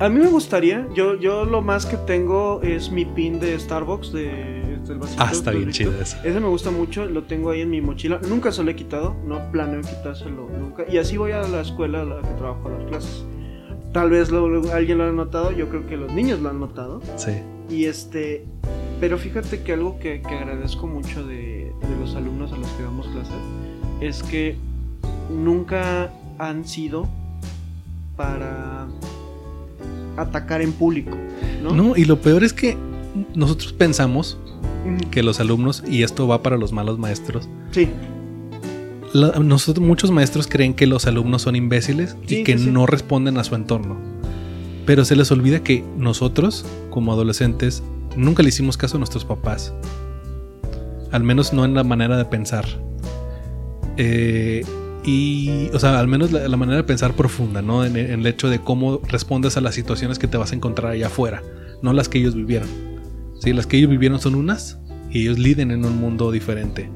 [0.00, 4.12] a mí me gustaría, yo, yo lo más que tengo es mi pin de Starbucks,
[4.12, 5.22] de, del vasito.
[5.22, 6.16] Ah, está ¿lo has bien chido eso.
[6.24, 8.18] Ese me gusta mucho, lo tengo ahí en mi mochila.
[8.28, 10.84] Nunca se lo he quitado, no planeo quitárselo nunca.
[10.90, 13.24] Y así voy a la escuela a la que trabajo a las clases.
[13.98, 16.60] Tal vez lo- lo- alguien lo ha notado, yo creo que los niños lo han
[16.60, 17.00] notado.
[17.16, 17.32] Sí.
[17.68, 18.44] Y este,
[19.00, 22.84] pero fíjate que algo que, que agradezco mucho de, de los alumnos a los que
[22.84, 23.34] damos clases
[24.00, 24.56] es que
[25.34, 27.08] nunca han sido
[28.16, 28.86] para
[30.16, 31.16] atacar en público,
[31.60, 31.72] ¿no?
[31.72, 32.76] No, y lo peor es que
[33.34, 34.38] nosotros pensamos
[35.10, 37.88] que los alumnos, y esto va para los malos maestros, Sí,
[39.12, 42.70] la- nosotros, muchos maestros creen que los alumnos son imbéciles y que sí.
[42.70, 43.96] no responden a su entorno.
[44.86, 47.82] Pero se les olvida que nosotros, como adolescentes,
[48.16, 49.74] nunca le hicimos caso a nuestros papás.
[51.12, 52.66] Al menos no en la manera de pensar.
[53.96, 54.64] Eh,
[55.04, 57.84] y, o sea, al menos la, la manera de pensar profunda, ¿no?
[57.84, 60.92] En, en el hecho de cómo respondes a las situaciones que te vas a encontrar
[60.92, 61.42] allá afuera,
[61.82, 62.68] no las que ellos vivieron.
[63.40, 64.78] Sí, las que ellos vivieron son unas
[65.10, 66.90] y ellos liden en un mundo diferente.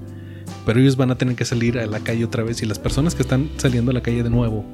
[0.65, 3.15] Pero ellos van a tener que salir a la calle otra vez y las personas
[3.15, 4.65] que están saliendo a la calle de nuevo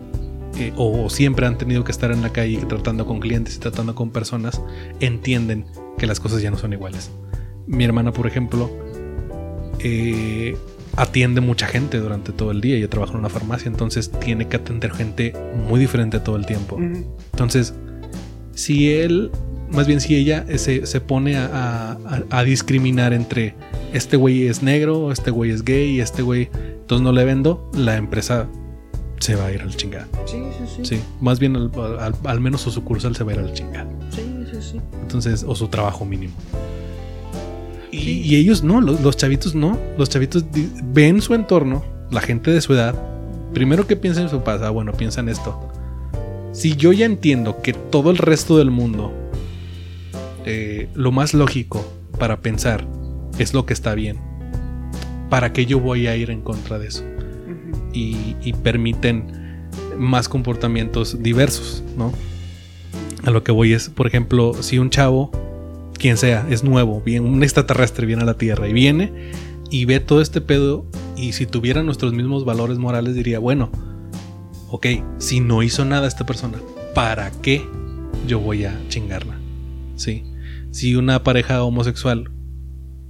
[0.59, 3.95] eh, o siempre han tenido que estar en la calle tratando con clientes y tratando
[3.95, 4.61] con personas,
[5.01, 5.67] entienden
[5.99, 7.11] que las cosas ya no son iguales.
[7.67, 8.71] Mi hermana, por ejemplo,
[9.79, 10.57] eh,
[10.97, 12.77] atiende mucha gente durante todo el día.
[12.77, 15.33] Ella trabaja en una farmacia, entonces tiene que atender gente
[15.69, 16.77] muy diferente todo el tiempo.
[16.79, 17.75] Entonces,
[18.53, 19.31] si él,
[19.71, 21.99] más bien si ella eh, se, se pone a,
[22.31, 23.55] a- discriminar entre
[23.93, 26.49] este güey es negro, este güey es gay, este güey
[26.81, 28.47] entonces no le vendo, la empresa
[29.19, 30.07] se va a ir al chingada.
[30.27, 30.97] Sí, sí, sí.
[30.97, 33.89] Sí, más bien al, al- al menos su sucursal se va a ir al chingada.
[34.11, 34.81] Sí, sí, sí.
[35.03, 36.35] Entonces, o su trabajo mínimo.
[37.91, 38.21] Y, Sí.
[38.23, 39.79] y ellos no, los, los chavitos no.
[39.97, 40.45] Los chavitos
[40.93, 42.95] ven su entorno, la gente de su edad.
[43.55, 45.59] Primero que piensan en su paz, ah, bueno, piensan esto.
[46.53, 49.13] Si yo ya entiendo que todo el resto del mundo,
[50.49, 51.87] eh, lo más lógico
[52.19, 52.89] para pensar
[53.39, 54.19] es lo que está bien,
[55.29, 57.05] ¿para qué yo voy a ir en contra de eso?
[57.93, 59.39] Y permiten
[59.99, 62.13] más comportamientos diversos, ¿no?
[63.25, 65.31] A lo que voy es, por ejemplo, si un chavo,
[65.95, 69.33] quien sea, es nuevo, bien, un extraterrestre viene a la Tierra y viene
[69.71, 73.71] y ve todo este pedo y si tuviera nuestros mismos valores morales diría, bueno,
[74.71, 74.87] ok,
[75.19, 76.59] si no hizo nada esta persona,
[76.95, 77.67] ¿para qué
[78.27, 79.39] yo voy a chingarla?
[79.97, 80.25] Sí.
[80.71, 82.31] Si una pareja homosexual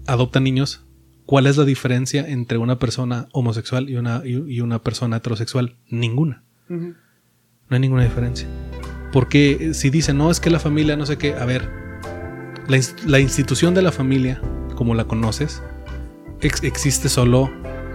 [0.07, 0.85] adopta niños,
[1.27, 5.77] ¿cuál es la diferencia entre una persona homosexual y una, y, una persona heterosexual?
[5.90, 6.42] Ninguna.
[6.68, 6.94] No
[7.70, 8.46] hay ninguna diferencia.
[9.12, 11.68] Porque eh, si dicen, no, es que la familia, no sé qué, a ver,
[12.68, 14.40] la, la institución de la familia,
[14.74, 15.62] como la conoces,
[16.40, 17.51] ex- existe solo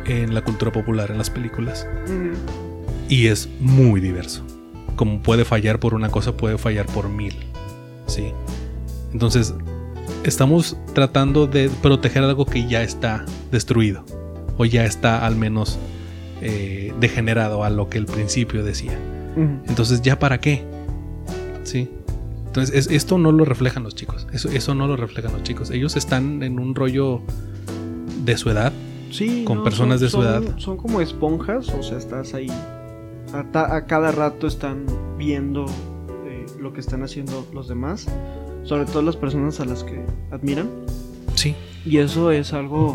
[0.05, 1.87] en la cultura popular, en las películas.
[3.09, 4.45] Y es muy diverso.
[4.95, 7.35] Como puede fallar por una cosa, puede fallar por mil.
[8.07, 8.31] ¿Sí?
[9.13, 9.53] Entonces,
[10.23, 14.03] estamos tratando de proteger algo que ya está destruido.
[14.57, 15.79] O ya está al menos
[16.41, 18.97] eh, degenerado a lo que el principio decía.
[19.67, 20.63] Entonces, ¿ya para qué?
[21.63, 21.89] ¿Sí?
[22.47, 24.27] Entonces, es- esto no lo reflejan los chicos.
[24.31, 25.71] Eso, eso no lo reflejan los chicos.
[25.71, 27.21] Ellos están en un rollo
[28.25, 28.71] de su edad.
[29.09, 30.57] Sí, Con personas de su son- edad.
[30.57, 32.47] Son como esponjas, o sea, estás ahí.
[33.33, 34.85] A, ta- a cada rato están
[35.17, 35.65] viendo
[36.27, 38.07] eh, lo que están haciendo los demás,
[38.63, 40.69] sobre todo las personas a las que admiran.
[41.35, 41.55] Sí.
[41.85, 42.93] Y eso es algo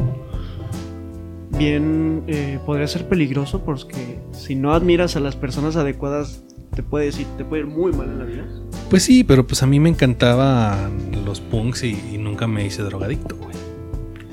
[1.59, 6.43] bien, eh, podría ser peligroso porque si no admiras a las personas adecuadas,
[6.75, 8.47] te puede decir, te puede ir muy mal en la vida.
[8.91, 10.91] Pues sí, pero pues a mí me encantaban
[11.25, 13.49] los punks y, y nunca me hice drogadicto, güey.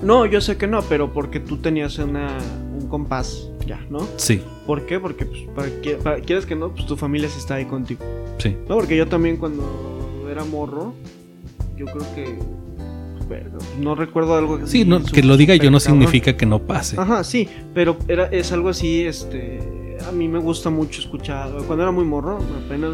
[0.04, 2.38] No, yo sé que no, pero porque tú tenías una,
[2.80, 4.00] un compás ya, ¿no?
[4.18, 5.00] Sí, ¿Por qué?
[5.00, 5.70] Porque pues, para
[6.04, 8.02] para- quieres que no, pues tu familia sí está ahí contigo.
[8.38, 8.56] sí.
[8.70, 10.94] No, porque yo también cuando era morro,
[11.78, 12.40] yo creo que...
[13.80, 16.60] No recuerdo algo Sí, así no, su- que lo diga yo no significa que no
[16.60, 17.00] pase.
[17.00, 19.98] Ajá, sí, pero era, es algo así, este...
[20.08, 21.50] A mí me gusta mucho escuchar...
[21.66, 22.92] Cuando era muy morro, apenas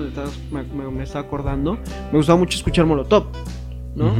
[0.52, 1.78] me me, estaba acordando,
[2.12, 3.26] me gustaba mucho escuchar Molotov,
[3.96, 4.13] ¿no?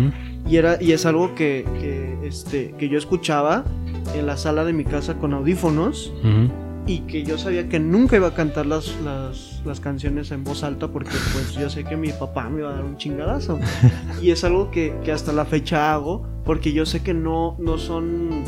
[0.50, 3.64] Y, era, y es algo que, que, este, que yo escuchaba
[4.16, 6.12] en la sala de mi casa con audífonos.
[6.88, 10.64] Y que yo sabía que nunca iba a cantar las, las, las canciones en voz
[10.64, 13.60] alta porque pues yo sé que mi papá me iba a dar un chingadazo.
[14.22, 17.78] y es algo que, que hasta la fecha hago porque yo sé que no, no
[17.78, 18.44] son...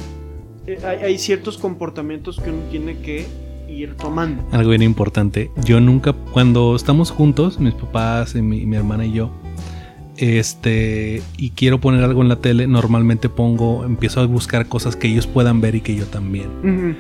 [0.65, 3.28] eh, hay, hay ciertos comportamientos que uno tiene que
[3.69, 4.43] ir tomando.
[4.52, 5.52] Algo bien importante.
[5.63, 9.32] Yo nunca, cuando estamos juntos, mis papás, y mi, mi hermana y yo,
[10.17, 15.08] este, y quiero poner algo en la tele, normalmente pongo, empiezo a buscar cosas que
[15.08, 16.50] ellos puedan ver y que yo también.
[16.63, 16.96] Ujú.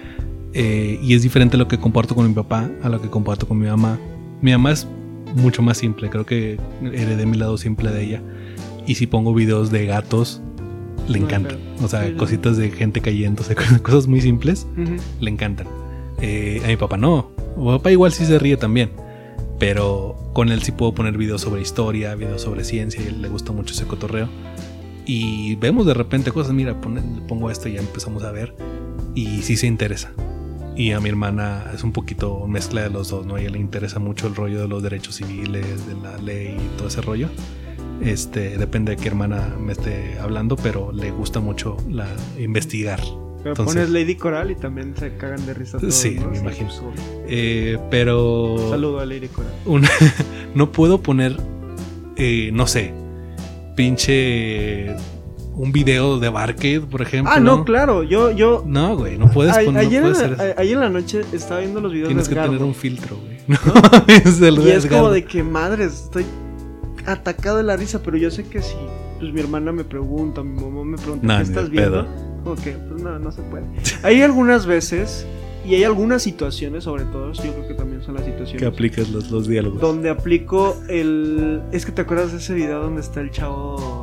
[0.53, 3.57] Eh, y es diferente lo que comparto con mi papá a lo que comparto con
[3.59, 3.99] mi mamá.
[4.41, 4.87] Mi mamá es
[5.35, 8.21] mucho más simple, creo que heredé mi lado simple de ella.
[8.85, 10.41] Y si pongo videos de gatos,
[11.07, 11.57] le encantan.
[11.81, 14.95] O sea, cositas de gente cayéndose, cosas muy simples, Ujú.
[15.21, 15.67] le encantan.
[16.21, 17.31] Eh, a mi papá no.
[17.57, 18.91] Mi papá igual sí se ríe también.
[19.59, 23.21] Pero con él sí puedo poner videos sobre historia, videos sobre ciencia, y a él
[23.21, 24.27] le gusta mucho ese cotorreo.
[25.05, 28.53] Y vemos de repente cosas, mira, pone- pongo esto y ya empezamos a ver.
[29.15, 30.11] Y sí se interesa.
[30.75, 33.35] Y a mi hermana es un poquito mezcla de los dos, ¿no?
[33.35, 36.77] A ella le interesa mucho el rollo de los derechos civiles, de la ley y
[36.77, 37.29] todo ese rollo.
[38.01, 42.07] Este, depende de qué hermana me esté hablando, pero le gusta mucho la
[42.39, 42.99] investigar.
[43.43, 46.29] Pero Entonces- pones Lady Coral y también se cagan de risa todos, Sí, ¿no?
[46.31, 46.69] me imagino.
[46.69, 47.01] pues.
[47.27, 49.51] Eh, pero Saludo a Lady Coral.
[49.65, 49.89] una-
[50.55, 51.37] no puedo poner,
[52.15, 52.93] eh, no sé,
[53.75, 54.95] pinche
[55.55, 57.33] un video de Barcade, por ejemplo.
[57.35, 60.37] Ah, no, claro, yo, yo, No, güey, no puedes a- poner, no ayer, puedes en
[60.37, 62.53] la, ayer en la noche estaba viendo los videos Tienes de que Edgardo.
[62.53, 63.37] tener un filtro, güey.
[63.47, 63.57] No,
[64.07, 66.25] es el Y es como de que madres, estoy
[67.05, 68.75] atacado de la risa, pero yo sé que si
[69.19, 72.07] pues mi hermana me pregunta, mi mamá me pregunta, No, ¿qué estás viendo?
[72.63, 73.63] Que, pues no, no se puede.
[74.03, 75.25] Hay algunas veces
[75.65, 79.09] y hay algunas situaciones, sobre todo, yo creo que también son las Que situaciones aplicas
[79.09, 79.79] los, los diálogos.
[79.79, 84.02] donde aplico el es que te acuerdas de ese video donde está el chavo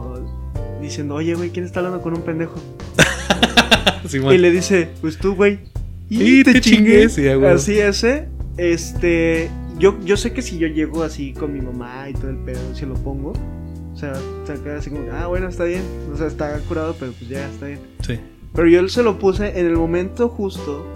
[0.80, 2.56] diciendo, "Oye, güey, ¿quién está hablando con un pendejo?"
[4.12, 5.60] Y le dice, pues tú, güey.
[6.08, 7.54] Y te chingué, sí, a huevo.
[7.54, 8.26] Así ese.
[8.56, 9.50] Este.
[9.78, 12.60] Yo, yo sé que si yo llego así con mi mamá y todo el pedo,
[12.74, 13.32] si lo pongo.
[13.92, 14.14] O sea,
[14.46, 15.82] se queda así como, ah, bueno, está bien.
[16.12, 17.80] O sea, está curado, pero pues ya está bien.
[18.06, 18.18] Sí.
[18.54, 20.86] Pero yo se lo puse en el momento justo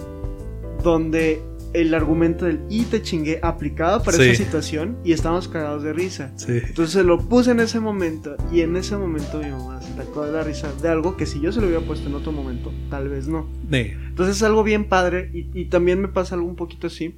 [0.82, 1.40] donde
[1.74, 4.22] el argumento del y te chingué aplicaba para Sí.
[4.30, 6.32] esa situación y estábamos cagados de risa.
[6.36, 6.60] Sí.
[6.64, 10.32] Entonces lo puse en ese momento y en ese momento mi mamá se sacó de
[10.32, 13.08] la risa de algo que si yo se lo hubiera puesto en otro momento, tal
[13.08, 13.46] vez no.
[13.68, 17.16] De- Entonces es algo bien padre y, y también me pasa algo un poquito así,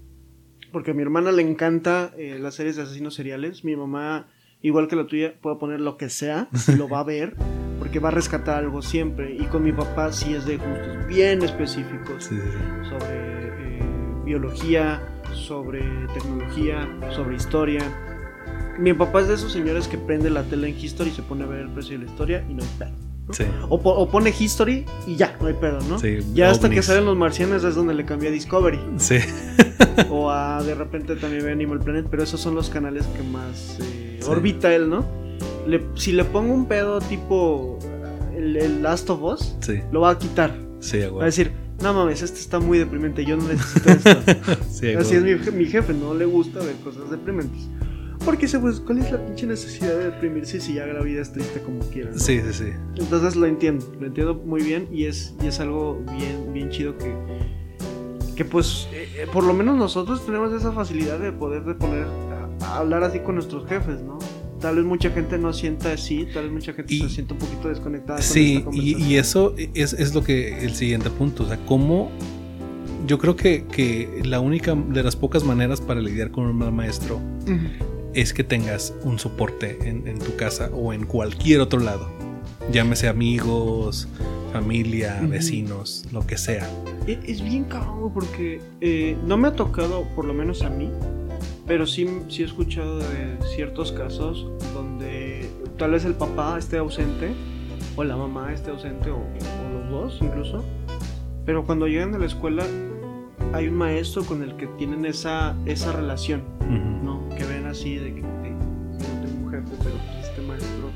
[0.72, 4.28] porque a mi hermana le encanta eh, las series de asesinos seriales, mi mamá,
[4.62, 7.36] igual que la tuya, puede poner lo que sea, y lo va a ver,
[7.78, 11.42] porque va a rescatar algo siempre, y con mi papá sí es de gustos bien
[11.42, 12.88] específicos sí, sí, sí.
[12.88, 13.45] sobre
[14.26, 15.00] biología,
[15.32, 15.80] sobre
[16.12, 17.80] tecnología, sobre historia.
[18.78, 21.44] Mi papá es de esos señores que prende la tele en History y se pone
[21.44, 23.06] a ver el precio de la historia y no hay pedo.
[23.32, 23.44] Sí.
[23.70, 25.98] O, po- o pone History y ya, no hay pedo, ¿no?
[25.98, 28.78] Sí, ya hasta que salen los marcianos es donde le cambia a Discovery.
[28.98, 29.16] Sí.
[30.10, 33.78] o a de repente también ve Animal Planet, pero esos son los canales que más
[33.80, 34.28] eh, Sí.
[34.30, 35.04] orbita él, ¿no?
[35.66, 37.78] Le- si le pongo un pedo tipo
[38.36, 39.56] el, el Last of Us,
[39.90, 40.54] lo va a quitar.
[40.80, 41.50] Sí, Va a decir,
[41.82, 44.10] no mames, este está muy deprimente, yo no necesito esto.
[44.70, 47.68] Sí, Así es mi, mi jefe, no le gusta ver cosas deprimentes.
[48.24, 51.32] Porque dice, pues, ¿cuál es la pinche necesidad de deprimirse si ya la vida es
[51.32, 52.10] triste como quiera?
[52.10, 52.18] ¿no?
[52.18, 52.72] Sí, sí, sí.
[52.96, 56.96] Entonces lo entiendo, lo entiendo muy bien y es, y es algo bien, bien chido
[56.98, 57.14] que,
[58.34, 62.06] que pues, eh, eh, por lo menos nosotros tenemos esa facilidad de poder de poner
[62.62, 64.18] a, a hablar así con nuestros jefes, ¿no?
[64.66, 67.38] Tal vez mucha gente no sienta así, tal vez mucha gente Y- se sienta un
[67.38, 68.16] poquito desconectada.
[68.18, 71.44] con Sí, esta y, y eso es, es lo que el siguiente punto.
[71.44, 72.10] O sea, cómo.
[73.06, 76.72] Yo creo que, que la única de las pocas maneras para lidiar con un mal
[76.72, 78.10] maestro Ujú.
[78.12, 82.10] es que tengas un soporte en, en tu casa o en cualquier otro lado.
[82.72, 84.08] Llámese amigos,
[84.52, 86.68] familia, vecinos, lo que sea.
[87.06, 90.90] E- Es bien cabrón porque eh, no me ha tocado, por lo menos a mí,
[91.66, 95.48] pero sí, sí he escuchado de ciertos casos donde
[95.78, 97.30] tal vez el papá esté ausente
[97.96, 100.64] o la mamá esté ausente o, o los dos incluso,
[101.44, 102.64] pero cuando llegan a la escuela
[103.52, 107.04] hay un maestro con el que tienen esa, esa relación, Ujú.
[107.04, 107.28] ¿no?
[107.36, 108.52] Que ven así de que "Hey,
[108.92, 110.90] no tengo un jefe, pero pues, este maestro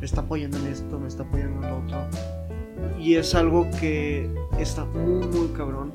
[0.00, 1.98] me está apoyando en esto, me está apoyando en lo otro.
[3.00, 5.92] Y es algo que está muy, muy cabrón,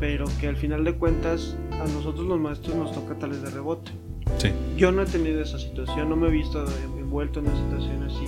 [0.00, 3.50] pero que al final de cuentas a nosotros los maestros nos toca tal vez de
[3.50, 3.92] rebote.
[4.38, 4.48] Sí.
[4.76, 6.64] Yo no he tenido esa situación, no me he visto
[6.98, 8.24] envuelto en una situación así.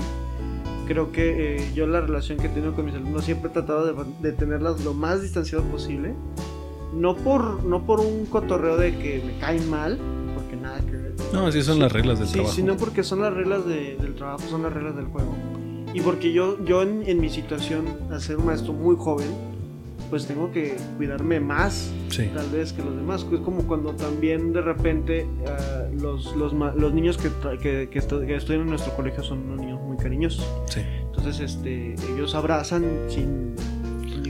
[0.86, 3.86] Creo que eh, yo la relación que he tenido con mis alumnos siempre he tratado
[3.86, 6.14] de, de tenerlas lo más distanciado posible.
[6.94, 9.98] No por, no por un cotorreo de que me caen mal,
[10.34, 11.14] porque nada que ver.
[11.32, 12.54] No, así son las reglas del Sí, trabajo.
[12.54, 15.34] sino porque son las reglas de- del trabajo, son las reglas del juego.
[15.94, 19.28] Y porque yo, yo en, en mi situación, al ser un maestro muy joven,
[20.14, 22.30] pues tengo que cuidarme más, Sí.
[22.32, 23.26] tal vez, que los demás.
[23.32, 28.24] Es como cuando también de repente ah, los, los, los niños que, que, que estu-
[28.24, 30.46] que estudian en nuestro colegio son unos niños muy cariñosos.
[30.66, 30.82] Sí.
[31.06, 33.56] Entonces, este, ellos abrazan sin,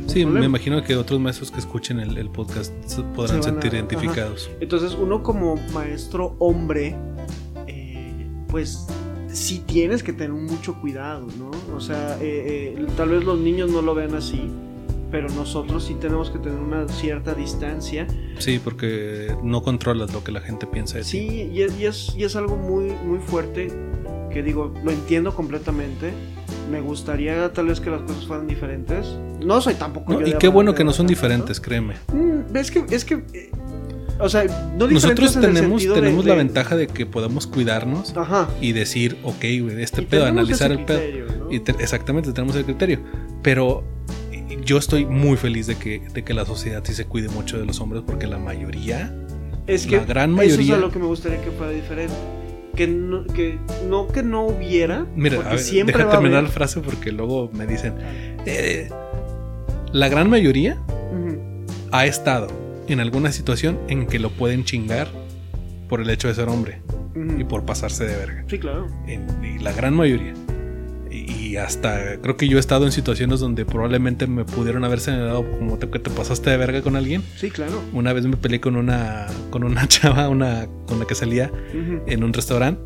[0.07, 3.59] Sí, me imagino que otros maestros que escuchen el, el podcast se podrán Se van
[3.59, 3.77] a- sentir ajá.
[3.77, 4.51] identificados.
[4.61, 6.97] Entonces uno como maestro hombre,
[7.67, 8.87] eh, pues
[9.29, 11.51] sí tienes que tener mucho cuidado, ¿no?
[11.77, 14.51] O sea, eh, eh, tal vez los niños no lo vean así,
[15.11, 18.07] pero nosotros sí tenemos que tener una cierta distancia.
[18.39, 21.09] Sí, porque no controlas lo que la gente piensa de ti.
[21.11, 23.69] Sí, y es, y es, y es algo muy, muy fuerte
[24.33, 26.13] que digo, lo entiendo completamente.
[26.71, 29.17] Me gustaría tal vez que las cosas fueran diferentes.
[29.45, 30.13] No soy tampoco...
[30.15, 31.95] No, yo y qué bueno que no son diferentes, créeme.
[32.13, 32.85] Mm, es que...
[32.91, 33.51] Es que eh,
[34.19, 34.45] o sea,
[34.79, 38.49] no Nosotros tenemos, sentido de- tenemos la de- ventaja de que podamos cuidarnos Ajá.
[38.61, 40.99] y decir, ok, güey, este Y pedo, tenemos analizar el pedo.
[41.01, 41.53] criterio, ¿no?
[41.53, 43.01] Y te- exactamente, tenemos el criterio.
[43.43, 43.83] Pero
[44.65, 47.67] yo estoy muy feliz de que, de que la sociedad sí se cuide mucho de
[47.67, 49.15] los hombres porque la mayoría,
[49.67, 50.73] Es que la gran eso mayoría...
[50.75, 52.15] es a lo que me gustaría que fuera diferente.
[52.75, 55.07] Que no que, no, que no hubiera.
[55.15, 57.95] Mira, a ver, siempre deja va a terminar la frase porque luego me dicen,
[58.47, 58.89] eh,
[59.93, 60.79] la gran mayoría
[61.93, 62.49] ha estado
[62.89, 65.07] en alguna situación en que lo pueden chingar
[65.89, 66.81] por el hecho de ser hombre
[67.39, 68.45] y por pasarse de verga.
[68.49, 68.89] Sí, claro.
[69.07, 70.35] En- y la gran mayoría.
[71.55, 75.49] Y, hasta creo que yo he estado en situaciones donde probablemente me pudieron haber señalado
[75.59, 77.23] como te, que te pasaste de verga con alguien.
[77.37, 77.81] Sí, claro.
[77.93, 82.03] Una vez me peleé con una con una chava, una con la que salía Ujú.
[82.07, 82.81] en un restaurante.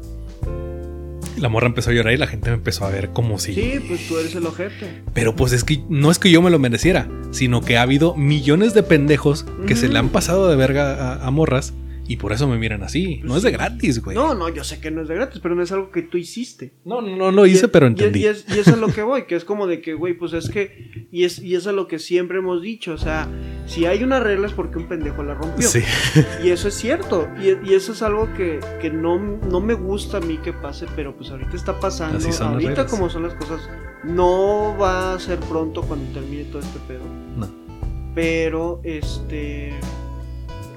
[1.38, 3.80] La morra empezó a llorar y la gente me empezó a ver como si Sí,
[3.86, 5.02] pues tú eres el ojete.
[5.14, 8.16] Pero pues es que no es que yo me lo mereciera, sino que ha habido
[8.16, 11.72] millones de pendejos que se le han pasado de verga a, a morras
[12.08, 13.20] y por eso me miran así.
[13.22, 14.16] No es de gratis, güey.
[14.16, 16.16] No, no, yo sé que no es de gratis, pero no es algo que tú
[16.18, 16.72] hiciste.
[16.84, 18.20] no, no, no lo hice, Y- pero entendí.
[18.20, 20.32] Y, es, y es a lo que voy, que es como de que, güey, pues
[20.32, 21.06] es que.
[21.12, 22.92] Y es, y es a lo que siempre hemos dicho.
[22.94, 23.28] O sea,
[23.66, 25.68] si hay una regla es porque un pendejo la rompió.
[25.68, 25.80] Sí,
[26.44, 27.28] Y eso es cierto.
[27.40, 30.86] Y, y eso es algo que, que no, no me gusta a mí que pase,
[30.96, 32.18] pero pues ahorita está pasando.
[32.18, 33.68] Así son ahorita como son las cosas,
[34.04, 37.02] no va a ser pronto cuando termine todo este pedo.
[37.36, 37.68] no.
[38.14, 39.74] Pero, este.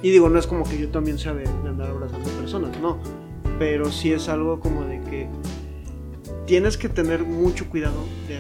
[0.02, 2.98] Y digo, no es como que yo también sea de, de andar abrazando personas, no.
[3.60, 5.28] Pero sí es algo como de que
[6.48, 8.40] tienes que tener mucho cuidado de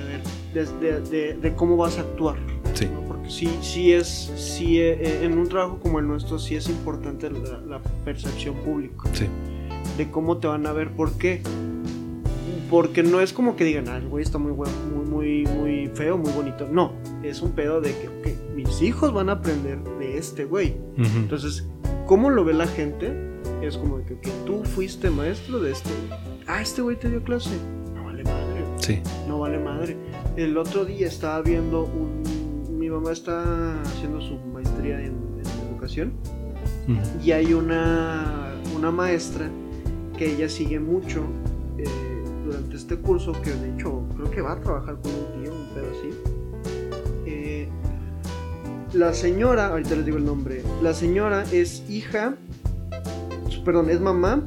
[0.53, 2.37] ver, de, de- cómo vas a actuar.
[2.73, 2.85] Sí.
[2.85, 3.01] ¿no?
[3.01, 7.29] Porque sí, sí es, sí, eh, en un trabajo como el nuestro sí es importante
[7.29, 9.27] la, la percepción pública Sí.
[9.97, 10.89] de cómo te van a ver.
[10.91, 11.41] ¿Por qué?
[12.69, 16.17] Porque no es como que digan, ah, el güey está muy, muy, muy, muy feo,
[16.17, 16.67] muy bonito.
[16.71, 20.77] No, es un pedo de que, mis hijos van a aprender de este güey.
[20.97, 21.67] Entonces,
[22.07, 23.11] ¿cómo lo ve la gente?
[23.61, 24.15] Es como que,
[24.45, 26.19] tú fuiste maestro de este güey.
[26.47, 27.49] Ah, este güey te dio clase.
[27.93, 29.01] No vale madre, Sí.
[29.27, 29.97] no vale madre.
[30.37, 32.21] El otro día estaba viendo un...
[32.79, 35.13] Mi mamá está haciendo su maestría en,
[35.43, 36.13] en educación
[37.23, 39.49] y hay una, una maestra
[40.17, 41.23] que ella sigue mucho
[41.77, 41.85] eh,
[42.45, 45.67] durante este curso, que de hecho creo que va a trabajar con un tío, un
[45.73, 46.09] pedo así.
[48.93, 52.35] La señora, ahorita les digo el nombre, la señora es hija,
[53.63, 54.43] perdón, es mamá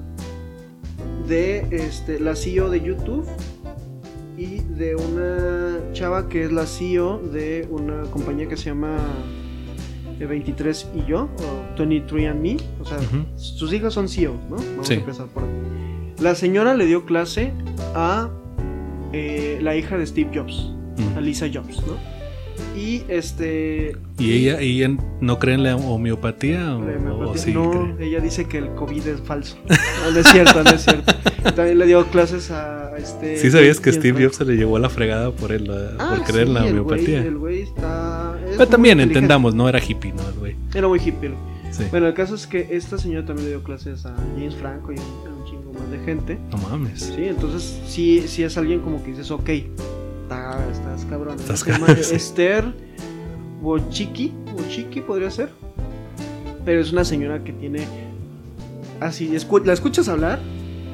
[1.27, 3.25] de este, la CEO de YouTube
[4.37, 8.99] y de una chava que es la CEO de una compañía que se llama
[10.21, 12.99] eh, 23 y yo, o 23 and Me, o sea,
[13.37, 14.57] sus hijas son CEOs, ¿no?
[14.57, 14.95] Vamos Sí.
[14.95, 15.49] a empezar por ahí.
[16.21, 17.53] La señora le dio clase
[17.95, 18.29] a
[19.15, 20.71] eh, la hija de Steve Jobs,
[21.17, 21.21] a.
[21.23, 21.95] Lisa Jobs, ¿no?
[22.77, 23.97] Y este.
[24.19, 28.09] ¿Y ella, ella no cree en la homeopatía o, la o homeopatía- sí no, cree?
[28.09, 29.57] ella dice que el COVID es falso.
[30.05, 31.13] No, no es cierto, no es cierto.
[31.55, 33.37] También le dio clases a este.
[33.39, 34.23] ¿Sí sabías que Steve.
[34.25, 36.61] Jobs se le llevó a la fregada por, él, la- Ah, por creer en la
[36.63, 37.25] sí, el homeopatía?
[37.25, 38.37] El güey está.
[38.45, 40.23] es Pero también entendamos, no era hippie, ¿no?
[40.29, 40.57] El güey.
[40.75, 41.29] Era muy hippie.
[41.31, 41.35] el.
[41.73, 41.85] Sí.
[41.91, 44.97] Bueno, el caso es que esta señora también le dio clases a James Franco y
[44.99, 46.39] a un, a un chingo más de gente.
[46.53, 47.01] No mames.
[47.17, 49.49] Sí, entonces sí, sí es alguien como que dices, ok,
[50.25, 51.39] está- estás cabrón.
[51.39, 52.15] Estás Se llama cabrón, sí.
[52.17, 52.65] Esther
[53.63, 55.51] Bochiki, Bochiki podría ser.
[56.65, 57.87] Pero es una señora que tiene
[59.01, 60.41] así, escu- la escuchas hablar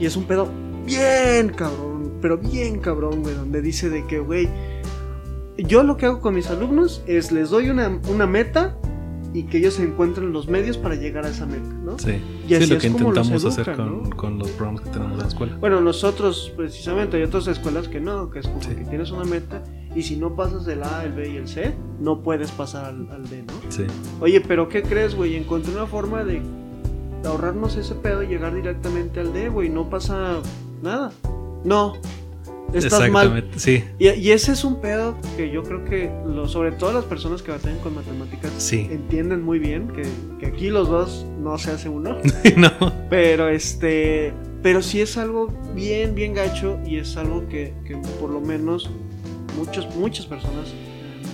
[0.00, 0.48] y es un pedo
[0.84, 4.48] bien cabrón, pero bien cabrón, güey, donde dice de que, güey,
[5.58, 8.76] yo lo que hago con mis alumnos es les doy una, una meta
[9.32, 11.98] y que ellos encuentren los medios para llegar a esa meta, ¿no?
[11.98, 12.18] Sí.
[12.46, 14.10] Y Sí, así lo es que intentamos hacer con, ¿no?
[14.16, 15.56] con los programas que tenemos en la escuela.
[15.60, 18.70] Bueno, nosotros precisamente hay otras escuelas que no, que es como Sí.
[18.70, 19.62] que tienes una meta
[19.94, 23.08] y si no pasas del A, el B y el C, no puedes pasar al,
[23.10, 23.52] al D, ¿no?
[23.70, 23.84] Sí.
[24.20, 25.36] Oye, pero ¿qué crees, güey?
[25.36, 26.42] Encontré una forma de
[27.24, 30.38] ahorrarnos ese pedo y llegar directamente al D, güey, no pasa
[30.82, 31.12] nada.
[31.64, 31.92] No,
[32.78, 33.26] estás mal.
[33.26, 33.58] Exactamente.
[33.58, 33.84] Sí.
[33.98, 37.42] Y, y ese es un pedo que yo creo que lo, sobre todo las personas
[37.42, 38.88] que batallan con matemáticas Sí.
[38.90, 40.02] entienden muy bien, que,
[40.38, 42.16] que aquí los dos no se hace uno.
[42.56, 42.70] no.
[43.08, 44.32] Pero este.
[44.62, 46.78] Pero sí es algo bien, bien gacho.
[46.86, 48.90] Y es algo que, que por lo menos
[49.56, 50.68] muchos, muchas personas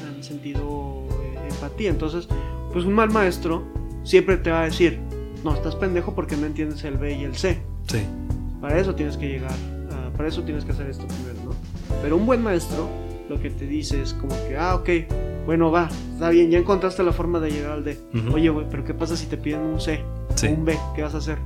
[0.08, 1.90] han, han sentido eh, empatía.
[1.90, 2.28] Entonces,
[2.72, 3.62] pues un mal maestro
[4.04, 5.00] siempre te va a decir.
[5.44, 7.60] No, estás pendejo porque no entiendes el B y el C.
[7.88, 7.98] Sí.
[8.60, 9.52] Para eso tienes que llegar.
[10.16, 11.50] Para eso tienes que hacer esto primero, ¿no?
[12.02, 12.88] Pero un buen maestro
[13.28, 14.88] lo que te dice es como que, ah, ok,
[15.46, 17.98] bueno, va, está bien, ya encontraste la forma de llegar al D.
[18.14, 18.34] Ujú.
[18.34, 20.00] Oye, güey, pero ¿qué pasa si te piden un C?
[20.36, 20.46] Sí.
[20.48, 21.38] un B, ¿qué vas a hacer?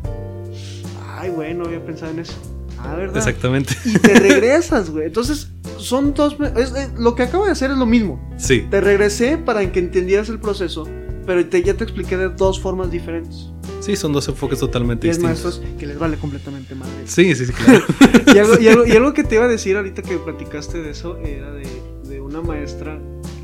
[1.16, 2.35] Ay, güey, no había pensado en eso.
[2.79, 3.16] Ah, ¿verdad?
[3.18, 3.75] Exactamente.
[3.85, 5.07] Y te regresas, güey.
[5.07, 6.37] Entonces, son dos.
[6.57, 8.18] es- es- lo que acabo de hacer es lo mismo.
[8.39, 8.66] Sí.
[8.71, 10.87] Te regresé para que entendieras el proceso,
[11.27, 13.51] pero te, ya te expliqué de dos formas diferentes.
[13.81, 15.43] Sí, son dos enfoques totalmente Y distintos.
[15.45, 16.93] maestros que les vale completamente madre.
[17.07, 17.83] Sí, sí, sí, claro.
[18.35, 20.91] Y algo, y, algo, y algo que te iba a decir ahorita que platicaste de
[20.91, 21.66] eso era de,
[22.09, 22.99] de una maestra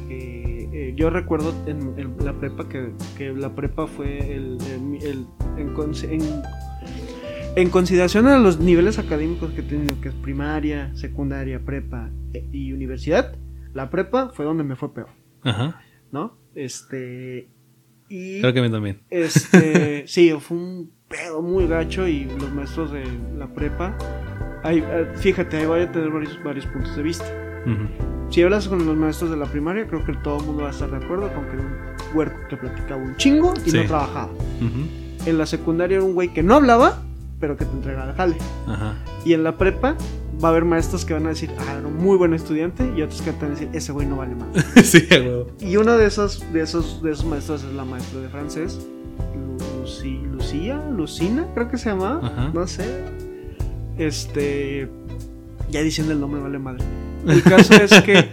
[0.09, 5.03] que eh, yo recuerdo en, en la prepa que, que la prepa fue el, el-
[5.03, 5.26] el-
[5.57, 6.43] en, en-
[7.57, 12.11] en consideración a los niveles académicos que he tenido, que es primaria, secundaria, prepa
[12.53, 13.34] y universidad,
[13.72, 15.09] la prepa fue donde me fue peor,
[15.43, 15.80] Ajá.
[16.12, 16.37] ¿no?
[16.55, 17.49] Este
[18.09, 19.00] y Creo que a mí también.
[19.11, 23.04] este, sí, fue un pedo muy gacho y los maestros de
[23.38, 23.96] la prepa,
[24.64, 27.24] eh, fíjate, ahí voy a tener varios, varios puntos de vista.
[28.30, 30.72] Si hablas con los maestros de la primaria, creo que todo el mundo va a
[30.72, 33.76] estar de acuerdo con que era un huerco que platicaba un chingo y Sí.
[33.76, 34.30] no trabajaba.
[35.26, 37.02] En la secundaria era un güey que no hablaba,
[37.40, 38.36] pero que te entregaba el jale.
[38.68, 38.94] Ajá.
[39.24, 39.96] Y en la prepa
[40.43, 43.03] va a haber maestros que van a decir, ah, era un muy buen estudiante, y
[43.03, 44.49] otros que van a decir, ese güey no vale más.
[44.84, 45.07] sí.
[45.61, 48.78] Y uno de esos, de esos, de esos maestros es la maestra de francés,
[49.34, 52.51] Lu- Lucy- Lucía, Lucina, creo que se llamaba, Ajá.
[52.53, 52.84] no sé.
[53.99, 54.89] Este,
[55.70, 56.84] ya diciendo el nombre vale madre.
[57.26, 58.28] El caso es que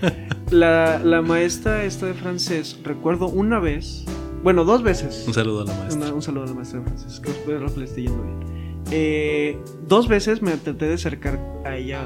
[0.51, 4.03] la, la maestra esta de francés, recuerdo una vez,
[4.43, 5.23] bueno, dos veces.
[5.25, 6.05] Un saludo a la maestra.
[6.05, 8.62] Una- un saludo a la maestra de francés, que espero que le esté yendo bien.
[8.91, 9.57] Eh,
[9.87, 12.03] dos veces me traté de acercar a ella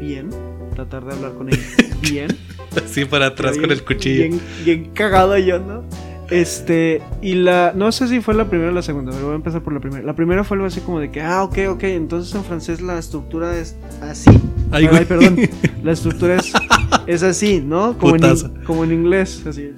[0.00, 0.30] bien,
[0.74, 1.62] tratar de hablar con ella
[2.02, 2.36] bien.
[2.84, 4.22] Así para atrás con Bien- el cuchillo.
[4.28, 5.82] Bien, bien cagado yo, ¿no?
[6.30, 9.36] Este, y la, no sé si fue la primera o la segunda, pero voy a
[9.36, 10.04] empezar por la primera.
[10.04, 12.98] La primera fue algo así como de que, ah, ok, ok, entonces en francés la
[12.98, 14.30] estructura es así.
[14.70, 15.38] Ay, Ay, perdón,
[15.82, 16.52] la estructura es,
[17.06, 17.96] es así, ¿no?
[17.96, 18.50] Como en, Putazo.
[18.66, 19.70] como en inglés, así.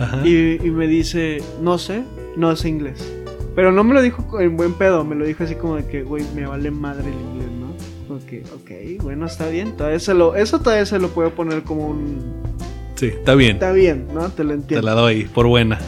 [0.00, 0.26] Ajá.
[0.26, 2.02] Y, y me dice, no sé,
[2.38, 3.12] no sé inglés.
[3.56, 6.02] Pero no me lo dijo en buen pedo, me lo dijo así como de que,
[6.02, 7.74] güey, me vale madre el inglés, ¿no?
[8.06, 9.72] Como que, ok, bueno, está bien.
[9.78, 12.34] Todavía se lo, eso todavía se lo puedo poner como un...
[12.96, 13.52] Sí, está bien.
[13.52, 14.28] Está bien, ¿no?
[14.28, 14.86] Te lo Te entiendo.
[14.86, 15.80] la doy, por buena.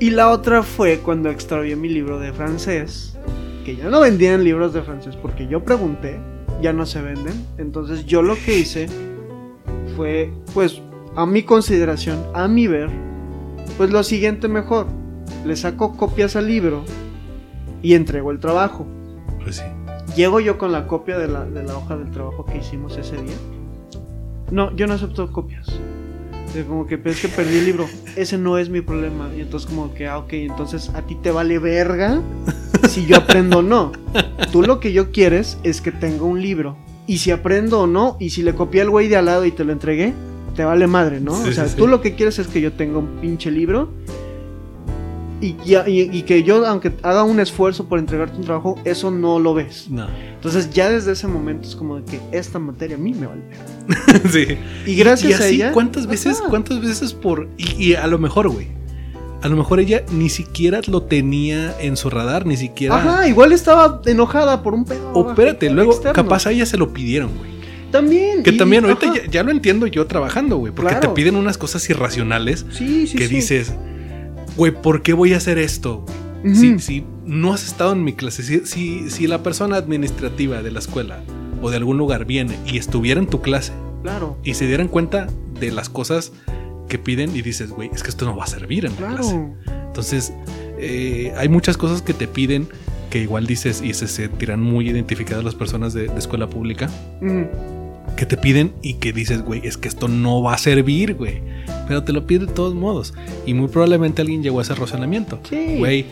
[0.00, 3.18] Y la otra fue cuando extravié mi libro de francés,
[3.66, 6.18] que ya no vendían libros de francés porque yo pregunté,
[6.62, 7.34] ya no se venden.
[7.58, 8.86] Entonces yo lo que hice
[9.94, 10.80] fue, pues,
[11.16, 12.88] a mi consideración, a mi ver,
[13.76, 14.86] pues lo siguiente mejor.
[15.44, 16.84] Le saco copias al libro
[17.82, 18.86] y entrego el trabajo.
[19.42, 19.64] Pues sí.
[20.16, 23.16] Llego yo con la copia de la, de la hoja del trabajo que hicimos ese
[23.16, 23.36] día.
[24.50, 25.66] No, yo no acepto copias.
[26.68, 27.86] Como que es que perdí el libro.
[28.16, 29.28] Ese no es mi problema.
[29.36, 32.22] Y entonces como que, ah, ok, entonces a ti te vale verga
[32.88, 33.90] si yo aprendo o no.
[34.52, 36.76] Tú lo que yo quieres es que tenga un libro.
[37.06, 39.50] Y si aprendo o no, y si le copié al güey de al lado y
[39.50, 40.14] te lo entregué,
[40.54, 41.34] te vale madre, ¿no?
[41.42, 41.76] Sí, o sea, sí, sí.
[41.76, 43.90] tú lo que quieres es que yo tenga un pinche libro.
[45.44, 49.10] Y, ya- y- y que yo, aunque haga un esfuerzo por entregarte un trabajo, eso
[49.10, 49.86] no lo ves.
[49.90, 50.06] No.
[50.34, 53.42] Entonces ya desde ese momento es como de que esta materia a mí me vale.
[54.32, 54.56] sí.
[54.86, 55.72] Y gracias y así, a ella.
[55.72, 56.48] ¿cuántas veces, Ajá.
[56.48, 57.48] cuántas veces por.
[57.58, 58.68] Y, a lo mejor, güey.
[59.42, 62.96] A lo mejor ella ni siquiera lo tenía en su radar, ni siquiera.
[62.96, 65.12] Ajá, igual estaba enojada por un pedo.
[65.12, 66.14] O espérate, luego externo.
[66.14, 67.50] capaz a ella se lo pidieron, güey.
[67.90, 68.42] También.
[68.42, 70.72] Que y- también ahorita ya, ya lo entiendo yo trabajando, güey.
[70.72, 71.10] Porque Claro.
[71.10, 73.34] te piden unas cosas irracionales Sí, sí, que sí.
[73.34, 73.74] dices,
[74.56, 76.04] güey, ¿por qué voy a hacer esto?
[76.44, 80.70] Si, si no has estado en mi clase, si, si, si la persona administrativa de
[80.70, 81.22] la escuela
[81.62, 85.26] o de algún lugar viene y estuviera en tu clase Claro, y se dieran cuenta
[85.58, 86.32] de las cosas
[86.86, 89.30] que piden y dices, güey, es que esto no va a servir en la clase.
[89.30, 89.54] claro.
[89.86, 90.34] Entonces,
[90.78, 92.68] eh, hay muchas cosas que te piden
[93.08, 96.90] que igual dices y se sentirán muy identificadas las personas de, de escuela pública.
[98.16, 101.42] Que te piden y que dices, güey, es que esto no va a servir, güey.
[101.88, 103.14] Pero te lo pide de todos modos.
[103.46, 105.40] Y muy probablemente alguien llegó a ese razonamiento.
[105.48, 105.76] Sí.
[105.78, 106.06] Güey,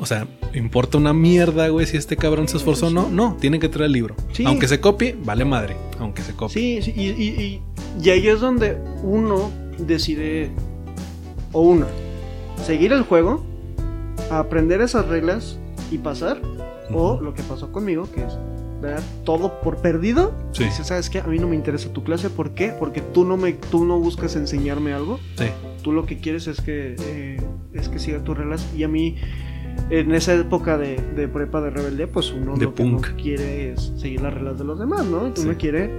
[0.00, 3.08] o sea, importa una mierda, güey, si este cabrón se esforzó o no.
[3.10, 4.16] No, tiene que traer el libro.
[4.32, 4.44] Sí.
[4.46, 5.76] Aunque se copie, vale madre.
[6.00, 6.82] Aunque se copie.
[6.82, 7.62] Sí, sí, y, y- y-
[8.02, 10.50] y ahí es donde uno decide,
[11.52, 11.86] o una,
[12.64, 13.44] seguir el juego,
[14.30, 15.58] aprender esas reglas
[15.92, 16.40] y pasar,
[16.92, 18.32] o lo que pasó conmigo, que es
[18.90, 20.32] dar todo por perdido.
[20.52, 20.64] Sí.
[20.70, 21.18] ¿sabes qué?
[21.20, 22.72] A mí no me interesa tu clase, ¿por qué?
[22.78, 25.46] Porque tú no, me, tú no buscas enseñarme algo, Sí.
[25.82, 27.40] tú lo que quieres es que, eh,
[27.72, 29.16] es que siga tus reglas, y a mí...
[29.90, 33.72] En esa época de, de prepa de rebeldía, pues uno De lo que no quiere
[33.72, 35.22] es seguir las reglas de los demás, ¿no?
[35.24, 35.48] Uno Sí.
[35.58, 35.90] quiere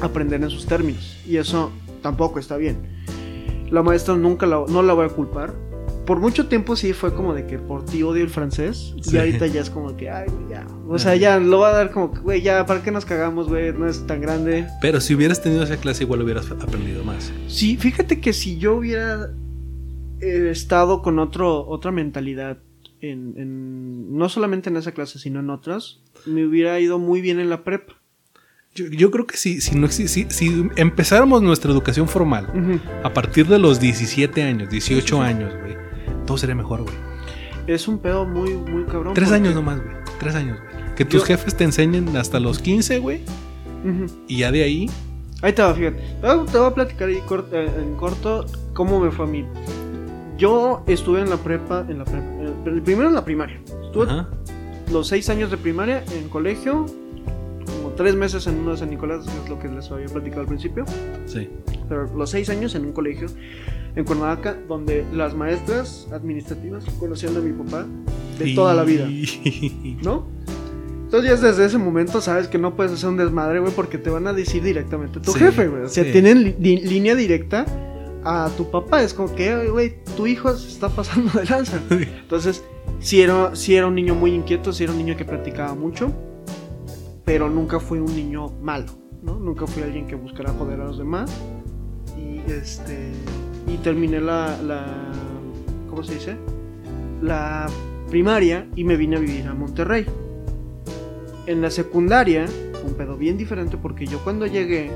[0.00, 1.18] aprender en sus términos.
[1.28, 2.78] Y eso tampoco está bien.
[3.70, 5.52] La maestra nunca la, no la voy a culpar.
[6.06, 8.94] Por mucho tiempo sí fue como de que por ti odio el francés.
[9.02, 9.16] Sí.
[9.16, 10.66] Y ahorita ya es como que, ay, ya.
[10.88, 13.48] O sea, ya lo va a dar como que, güey, ya, ¿para qué nos cagamos,
[13.48, 13.72] güey?
[13.72, 14.66] No es tan grande.
[14.82, 17.32] Pero si hubieras tenido esa clase, igual hubieras aprendido más.
[17.48, 19.30] Sí, fíjate que si yo hubiera
[20.20, 22.58] eh, estado con otro, otra mentalidad,
[23.00, 27.40] en, en- no solamente en esa clase, sino en otras, me hubiera ido muy bien
[27.40, 27.94] en la prepa.
[28.74, 33.46] Yo, yo creo que si, si, no, si, si empezáramos nuestra educación formal a partir
[33.46, 35.16] de los 17 años, 18 Sí, sí, sí.
[35.22, 35.76] años, güey,
[36.26, 36.94] todo sería mejor, güey.
[37.66, 39.14] Es un pedo muy, muy cabrón.
[39.14, 39.96] Tres porque- años nomás, güey.
[40.20, 40.94] Tres años, güey.
[40.94, 43.22] Que tus Yo- jefes te enseñen hasta los 15, güey.
[43.84, 44.06] Ujú.
[44.28, 44.90] Y ya de ahí,
[45.42, 45.98] Ahí te va, fíjate.
[46.22, 47.16] Te voy, a platicar ahí
[47.52, 49.44] eh, en corto cómo me fue a mí.
[50.38, 53.60] Yo estuve en la prepa, en la prepa, eh, primero en la primaria.
[53.84, 54.28] Estuve ajá,
[54.90, 56.86] los seis años de primaria en colegio,
[57.66, 60.40] como tres meses en uno de San Nicolás, que es lo que les había platicado
[60.42, 60.84] al principio.
[61.26, 61.50] sí.
[61.90, 63.26] Pero los seis años en un colegio
[63.96, 67.86] en Cuernavaca, donde las maestras administrativas conocían a mi papá
[68.38, 69.06] de toda la vida.
[70.02, 70.26] ¿no?
[71.04, 74.10] Entonces ya desde ese momento sabes que no puedes hacer un desmadre, güey, porque te
[74.10, 75.82] van a decir directamente tu Sí, jefe, güey.
[75.82, 76.10] O sea, sí.
[76.12, 77.64] tienen li- línea directa
[78.24, 79.02] a tu papá.
[79.02, 81.78] Es como que, "Oye, güey, tu hijo se está pasando de lanza.
[81.90, 82.64] Entonces,
[82.98, 86.10] sí era, sí era un niño muy inquieto, sí era un niño que practicaba mucho,
[87.24, 88.86] pero nunca fui un niño malo,
[89.22, 89.38] ¿no?
[89.38, 91.30] Nunca fui alguien que buscara joder a los demás.
[92.18, 93.12] Y este.
[93.66, 94.56] Y terminé la.
[94.62, 94.84] la
[95.88, 96.36] ¿Cómo se dice?
[97.22, 97.66] La
[98.10, 100.06] primaria y me vine a vivir a Monterrey.
[101.46, 104.90] En la secundaria fue un pedo bien diferente porque yo cuando llegué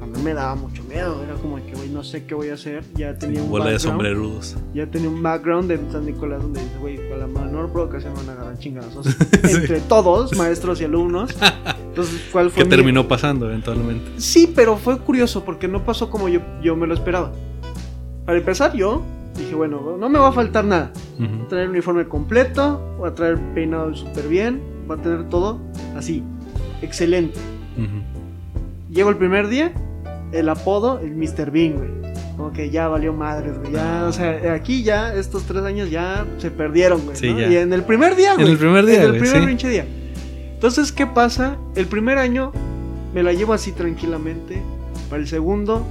[0.00, 2.54] a mí me daba mucho miedo, era como que güey no sé qué voy a
[2.54, 4.56] hacer, ya tenía un de background, sombrerudos.
[4.74, 8.28] ya tenía un background de San Nicolás donde dice, güey, a la menor provocación van
[8.28, 9.06] a agarrar chingados
[9.42, 11.30] entre todos, maestros y alumnos.
[11.88, 14.10] Entonces, ¿cuál fue Que mi- terminó pasando eventualmente.
[14.18, 17.32] Sí, pero fue curioso porque no pasó como yo, yo me lo esperaba.
[18.24, 19.02] Para empezar, yo
[19.36, 20.92] Dije, bueno, no me va a faltar nada.
[21.18, 25.28] Voy a traer el uniforme completo, voy a traer peinado súper bien, voy a tener
[25.28, 25.58] todo
[25.96, 26.22] así,
[26.82, 27.38] excelente.
[27.78, 28.92] Ujú.
[28.92, 29.72] Llego el primer día,
[30.32, 31.50] el apodo, el Mr.
[31.50, 31.90] Bean, güey.
[32.36, 33.72] Como que ya valió madres, güey.
[33.72, 37.16] Ya, o sea, aquí ya, estos tres años ya se perdieron, güey.
[37.16, 37.40] Sí, ¿no?
[37.40, 37.48] ya.
[37.48, 38.52] Y en el primer día, En güey.
[38.52, 39.46] el primer día, En el güey, primer sí.
[39.46, 39.86] pinche día.
[40.54, 41.56] Entonces, ¿qué pasa?
[41.74, 42.52] El primer año
[43.14, 44.60] me la llevo así tranquilamente.
[45.08, 45.86] Para el segundo,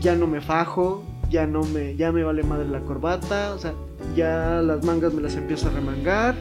[0.00, 3.72] ya no me fajo, ya no me, ya me vale madre la corbata, o sea,
[4.16, 6.34] ya las mangas me las empiezo a remangar.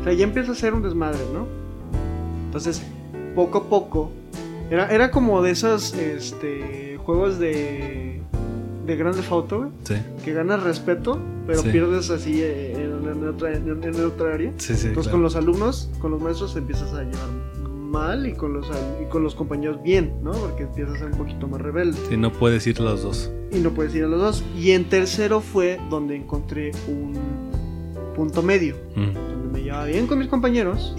[0.00, 1.46] O sea, ya empieza a ser un desmadre, ¿no?
[2.46, 2.82] Entonces,
[3.34, 4.10] poco a poco,
[4.70, 8.20] era, era como de esos este, juegos de,
[8.86, 11.68] de Grande güey, Sí, que ganas respeto, pero Sí.
[11.70, 14.52] pierdes así eh, en, en otra, en- otra área.
[14.56, 14.88] sí, sí.
[14.88, 15.10] Entonces claro.
[15.12, 17.28] con los alumnos, con los maestros empiezas a llevar
[17.90, 20.30] mal y con los al- y con los compañeros bien, ¿no?
[20.32, 23.30] Porque empiezas a ser un poquito más rebelde Sí, no puedes ir los dos.
[23.52, 24.44] y no puedes ir a los dos.
[24.56, 27.14] Y en tercero fue donde encontré un
[28.14, 30.94] punto medio, Mm, donde me llevaba bien con mis compañeros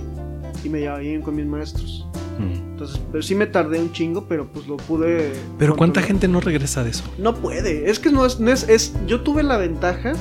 [0.64, 2.06] y me llevaba bien con mis maestros.
[2.40, 2.72] mm.
[2.72, 5.34] Entonces, pero sí me tardé un chingo, pero pues lo pude.
[5.60, 7.04] Pero ¿cuánta gente no regresa de eso?
[7.20, 7.90] No puede.
[7.92, 8.94] Es que no es, no es, es.
[9.08, 10.14] Yo tuve la ventaja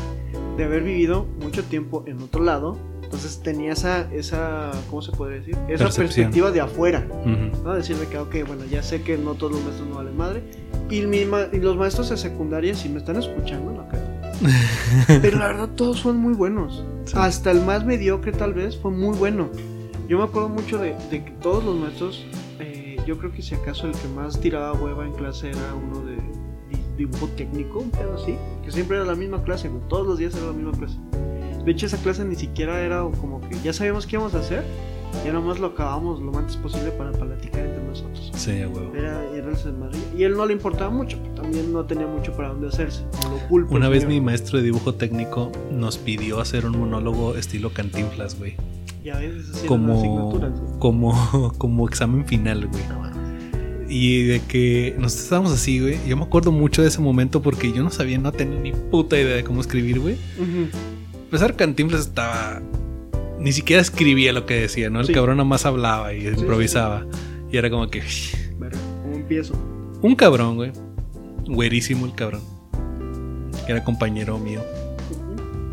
[0.59, 2.77] de haber vivido mucho tiempo en otro lado.
[3.11, 5.55] Entonces tenía esa, esa, ¿cómo se puede decir?
[5.67, 6.07] Esa Percepción.
[6.07, 7.05] perspectiva de afuera.
[7.11, 7.65] Ujú.
[7.65, 7.75] ¿no?
[7.75, 10.43] Decirme que, ok, bueno, ya sé que no todos los maestros no valen madre.
[10.89, 14.03] Y, mi ma- y los maestros de secundaria, si me están escuchando, no creo.
[15.23, 16.85] Pero la verdad, todos son muy buenos.
[17.05, 17.15] Sí.
[17.17, 19.49] Hasta el más mediocre, tal vez, fue muy bueno.
[20.09, 22.25] Yo me acuerdo mucho de, de que todos los maestros,
[22.61, 26.01] eh, yo creo que si acaso el que más tiraba hueva en clase era uno
[26.07, 30.17] de di- dibujo técnico, un pedo así, que siempre era la misma clase, todos los
[30.19, 30.95] días era la misma clase.
[31.65, 34.65] De hecho, esa clase ni siquiera era como que ya sabíamos qué íbamos a hacer,
[35.25, 38.31] ya nomás lo acabamos lo antes posible para platicar entre nosotros.
[38.35, 38.93] Sí, huevo.
[38.95, 40.19] Era, era el.
[40.19, 43.03] Y él no le importaba mucho, también no tenía mucho para dónde hacerse.
[43.29, 44.15] Lo pulpo, Una vez señor.
[44.15, 48.55] mi maestro de dibujo técnico nos pidió hacer un monólogo estilo cantinflas, güey.
[49.05, 50.53] Ya ves, sí las Como, asignaturas.
[50.61, 50.79] ¿no?
[50.79, 52.83] como, como examen final, güey.
[53.89, 55.99] Y de que nos estábamos así, güey.
[56.07, 59.19] Yo me acuerdo mucho de ese momento porque yo no sabía, no tenía ni puta
[59.19, 60.15] idea de cómo escribir, güey.
[60.39, 60.69] Ujú.
[61.31, 62.61] Empezar Cantinflas estaba.
[63.39, 64.99] Ni siquiera escribía lo que decía, ¿no?
[64.99, 65.13] El Sí.
[65.13, 67.07] cabrón nada más hablaba y sí, improvisaba.
[67.53, 68.03] Y era como que.
[68.59, 69.55] Verga, ¿cómo empiezo?
[70.03, 70.73] Un cabrón, güey.
[71.47, 72.43] Güerísimo el cabrón.
[73.65, 74.61] Que era compañero mío.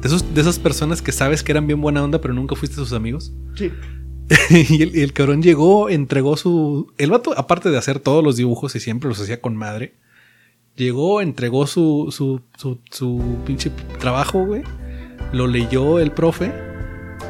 [0.04, 2.76] De, esos, de esas personas que sabes que eran bien buena onda, pero nunca fuiste
[2.76, 3.34] sus amigos.
[3.56, 3.72] Sí.
[4.70, 6.94] y, el, y el cabrón llegó, entregó su.
[7.00, 9.96] El vato, aparte de hacer todos los dibujos y siempre los hacía con madre,
[10.76, 14.62] llegó, entregó su, su, su, su pinche trabajo, güey.
[15.32, 16.52] Lo leyó el profe.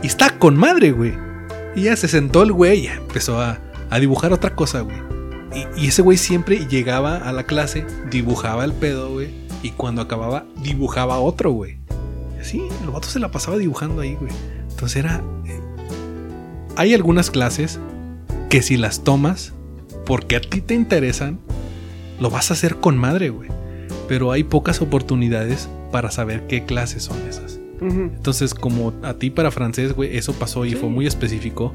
[0.03, 1.13] Y está con madre, güey.
[1.75, 4.97] Y ya se sentó el güey y empezó a, a dibujar otra cosa, güey.
[5.77, 9.29] Y, ese güey siempre llegaba a la clase, dibujaba el pedo, güey.
[9.63, 11.77] Y cuando acababa, dibujaba otro, güey.
[12.37, 14.31] Y así, el vato se la pasaba dibujando ahí, güey.
[14.69, 15.21] Entonces era.
[15.45, 15.59] eh,
[16.75, 17.79] hay algunas clases
[18.49, 19.53] que si las tomas
[20.05, 21.39] porque a ti te interesan,
[22.19, 23.49] lo vas a hacer con madre, güey.
[24.07, 27.56] Pero hay pocas oportunidades para saber qué clases son esas.
[27.81, 30.75] Entonces, como a ti para francés, güey, eso pasó y Sí.
[30.75, 31.73] fue muy específico.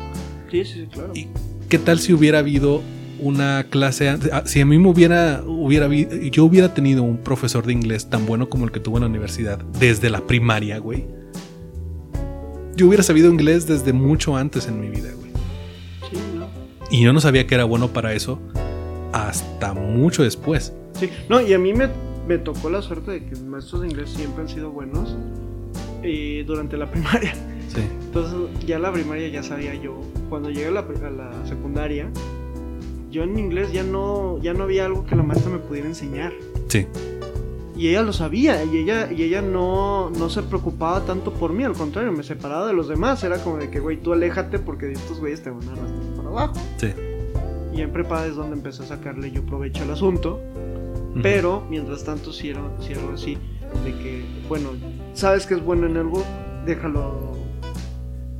[0.50, 1.12] Sí, sí, sí, claro.
[1.14, 1.28] ¿Y
[1.68, 2.82] qué tal si hubiera habido
[3.20, 4.09] una clase?
[4.09, 5.88] Ah, Si a mí me hubiera, hubiera
[6.30, 9.09] yo hubiera tenido un profesor de inglés tan bueno como el que tuve en la
[9.09, 11.05] universidad desde la primaria, güey.
[12.74, 15.30] Yo hubiera sabido inglés desde mucho antes en mi vida, güey.
[16.11, 16.46] Sí, ¿no?
[16.90, 18.40] Y yo no sabía que era bueno para eso
[19.12, 20.72] hasta mucho después.
[20.98, 21.11] Sí.
[21.28, 21.88] No, y a mí me,
[22.26, 25.16] me tocó la suerte de que mis maestros de inglés siempre han sido buenos
[26.03, 27.34] eh, durante la primaria.
[27.68, 27.80] Sí.
[28.07, 29.98] Entonces, ya la primaria ya sabía yo.
[30.28, 32.11] Cuando llegué a la, a la secundaria,
[33.11, 36.32] yo en inglés ya no, ya no había algo que la maestra me pudiera enseñar.
[36.68, 36.86] Sí.
[37.76, 41.64] Y ella lo sabía, y ella, y ella no, no se preocupaba tanto por mí,
[41.64, 43.24] al contrario, me separaba de los demás.
[43.24, 46.28] Era como de que, güey, tú aléjate porque estos güeyes te van a arrastrar para
[46.28, 46.55] abajo.
[46.76, 46.88] Sí.
[47.74, 50.40] Y en prepa es donde empecé a sacarle yo provecho al asunto.
[51.12, 51.22] Ujú.
[51.22, 53.38] Pero, mientras tanto, sí era, sí era así,
[53.84, 54.70] de que, bueno,
[55.14, 56.24] sabes que es bueno en algo,
[56.66, 57.32] déjalo.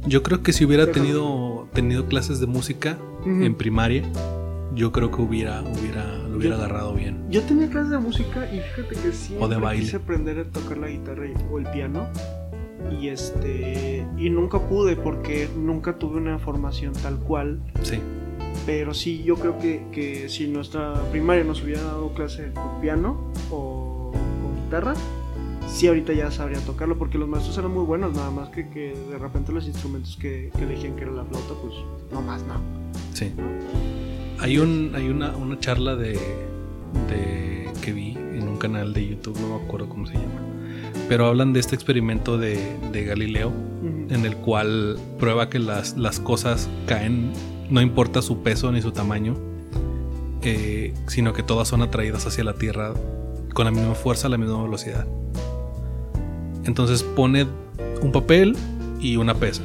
[0.07, 1.03] Yo creo que si hubiera Déjalo.
[1.05, 4.03] tenido, tenido clases de música en primaria,
[4.75, 7.25] yo creo que hubiera, hubiera, lo hubiera Yo- agarrado bien.
[7.31, 9.85] Yo tenía clases de música y fíjate que siempre O de baile.
[9.85, 12.07] quise aprender a tocar la guitarra y- o el piano.
[13.01, 17.61] Y este y nunca pude porque nunca tuve una formación tal cual.
[17.83, 18.01] Sí.
[18.67, 23.31] Pero sí, yo creo que, que si nuestra primaria nos hubiera dado clase con piano
[23.53, 24.95] o con guitarra,
[25.83, 28.95] sí ahorita ya sabría tocarlo porque los maestros eran muy buenos, nada más que, que
[29.11, 31.75] de repente los instrumentos que, que elegían que era la flauta, pues
[32.13, 32.55] no más, no.
[33.13, 33.33] Sí.
[34.39, 36.13] Hay un, hay una, una charla de,
[37.09, 40.41] de que vi en un canal de YouTube, no me acuerdo cómo se llama.
[41.09, 42.59] pero hablan de este experimento de,
[42.93, 44.15] de Galileo, Ujú.
[44.15, 47.33] en el cual prueba que las, las cosas caen,
[47.71, 49.35] no importa su peso ni su tamaño,
[50.43, 52.95] eh, sino que todas son atraídas hacia la Tierra
[53.53, 55.09] con la misma fuerza, la misma velocidad.
[56.65, 57.47] Entonces pone
[58.03, 58.57] un papel
[59.01, 59.63] y una pesa.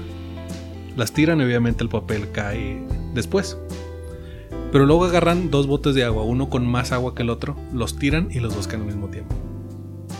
[0.95, 2.82] Las tiran y obviamente el papel cae
[3.14, 3.58] después.
[4.72, 7.98] Pero luego agarran dos botes de agua, uno con más agua que el otro, los
[7.98, 9.34] tiran y los dos caen al mismo tiempo.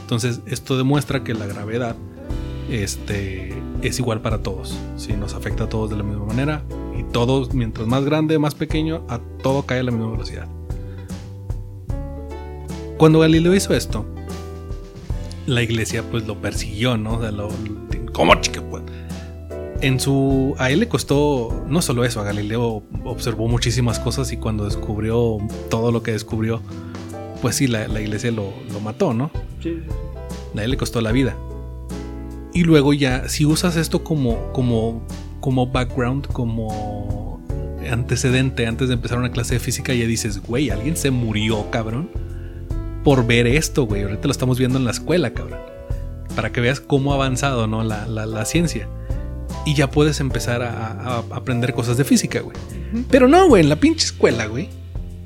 [0.02, 1.96] Entonces esto demuestra que la gravedad
[2.70, 4.78] este, es igual para todos.
[4.96, 6.64] Si nos afecta a todos de la misma manera
[6.98, 10.48] y todos, mientras más grande, más pequeño, a todo cae a la misma velocidad.
[12.98, 14.06] Cuando Galileo hizo esto,
[15.48, 17.16] la iglesia pues lo persiguió, ¿no?
[17.16, 17.50] O sea, lo,
[18.14, 18.62] ¿Cómo chica?
[18.62, 18.84] Pues?
[19.82, 20.56] En su.
[20.60, 21.66] A él le costó.
[21.68, 25.38] No solo eso, a Galileo observó muchísimas cosas y cuando descubrió
[25.70, 26.62] todo lo que descubrió,
[27.42, 29.32] pues sí, la, la iglesia lo, lo mató, ¿no?
[29.62, 29.80] Sí.
[30.56, 31.36] A él le costó la vida.
[32.54, 35.06] Y luego ya, si usas esto como, como,
[35.40, 37.40] como background, como
[37.90, 42.10] antecedente antes de empezar una clase de física, ya dices, güey, alguien se murió, cabrón,
[43.08, 44.04] por ver esto, güey.
[44.04, 45.60] Ahorita lo estamos viendo en la escuela, cabrón.
[46.36, 47.82] Para que veas cómo ha avanzado, ¿no?
[47.82, 48.90] La, la- la ciencia.
[49.66, 52.58] Y ya puedes empezar a, a- a aprender cosas de física, güey.
[53.10, 54.68] Pero no, güey, en la pinche escuela, güey.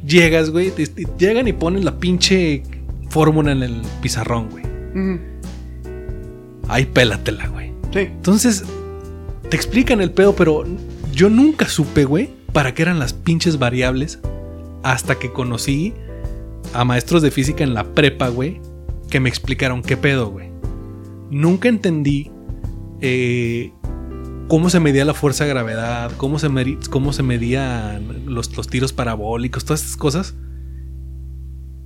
[0.06, 2.62] Llegas, güey, te- te- llegan y ponen la pinche
[3.10, 4.64] fórmula en el pizarrón, güey.
[4.94, 5.20] Ujú.
[6.68, 7.72] Ay, pélatela, güey.
[7.92, 8.00] Sí.
[8.02, 8.64] Entonces,
[9.50, 10.66] te explican el pedo, pero
[11.16, 14.20] yo nunca supe, güey, para qué eran las pinches variables
[14.84, 15.96] hasta que conocí
[16.74, 18.62] a maestros de física en la prepa, güey,
[19.10, 20.50] que me explicaron qué pedo, güey.
[21.30, 22.32] Nunca entendí
[23.02, 23.72] eh,
[24.48, 26.50] cómo se medía la fuerza de gravedad, cómo se,
[26.90, 30.36] cómo se medían los, los tiros parabólicos, todas estas cosas.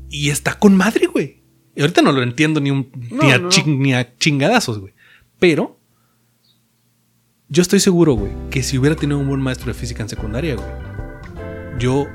[0.09, 1.43] Y está con madre, güey.
[1.76, 3.49] Y ahorita no lo entiendo ni, un, No, ni, a no.
[3.49, 4.93] ching- ni a chingadazos, güey.
[5.39, 5.78] Pero
[7.49, 10.55] yo estoy seguro, güey, que si hubiera tenido un buen maestro de física en secundaria,
[10.55, 10.67] güey,
[11.80, 12.05] yo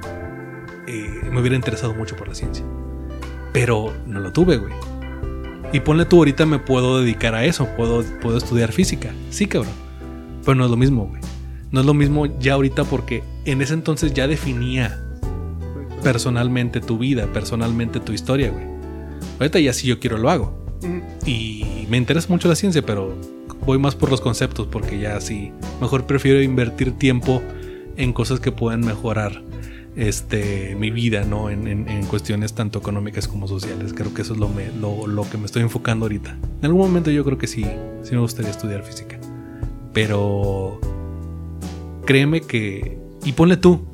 [0.88, 2.64] eh, me hubiera interesado mucho por la ciencia.
[3.52, 4.72] Pero no lo tuve, güey.
[5.72, 9.12] Y ponle tú, ahorita me puedo dedicar a eso, puedo, puedo estudiar física.
[9.30, 9.72] Sí, cabrón.
[10.44, 11.20] Pero no es lo mismo, güey.
[11.70, 15.00] No es lo mismo ya ahorita porque en ese entonces ya definía
[16.02, 18.64] personalmente tu vida, personalmente tu historia, güey.
[19.38, 20.58] Ahorita ya si yo quiero lo hago.
[21.26, 23.14] Y me interesa mucho la ciencia, pero
[23.64, 27.42] voy más por los conceptos porque ya sí, mejor prefiero invertir tiempo
[27.96, 29.42] en cosas que puedan mejorar
[29.97, 31.51] este, mi vida, ¿no?
[31.51, 33.93] En, en- en cuestiones tanto económicas como sociales.
[33.95, 36.36] Creo que eso es lo, me- lo, lo que me estoy enfocando ahorita.
[36.61, 37.64] En algún momento yo creo que sí,
[38.03, 39.18] sí me gustaría estudiar física.
[39.93, 40.80] Pero
[42.07, 42.99] créeme que...
[43.24, 43.84] Y ponle tú,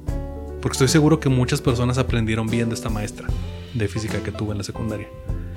[0.61, 3.27] porque estoy seguro que muchas personas aprendieron bien de esta maestra
[3.75, 5.09] de física que tuve en la secundaria.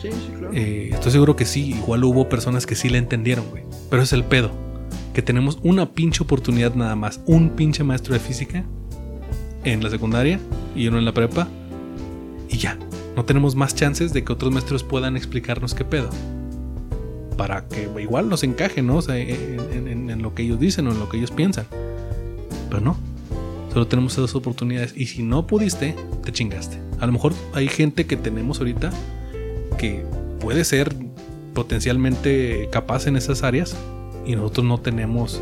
[0.02, 0.52] Sí, sí, claro.
[0.54, 3.64] Eh, estoy seguro que sí, igual hubo personas que sí le entendieron, güey.
[3.90, 4.52] Pero es el pedo.
[5.14, 7.20] Que tenemos una pinche oportunidad nada más.
[7.26, 8.64] Un pinche maestro de física
[9.64, 10.40] en la secundaria
[10.76, 11.48] y uno en la prepa.
[12.50, 12.78] Y ya.
[13.16, 16.10] No tenemos más chances de que otros maestros puedan explicarnos qué pedo.
[17.38, 18.98] Para que igual nos encaje, ¿no?
[18.98, 21.32] O sea, en, en- en- en lo que ellos dicen o en lo que ellos
[21.32, 21.66] piensan.
[22.70, 22.98] Pero no.
[23.74, 24.94] Solo tenemos esas oportunidades.
[24.96, 26.78] Y si no pudiste, te chingaste.
[27.00, 28.90] A lo mejor hay gente que tenemos ahorita
[29.78, 30.04] que
[30.40, 30.94] puede ser
[31.54, 33.76] potencialmente capaz en esas áreas
[34.26, 35.42] y nosotros no tenemos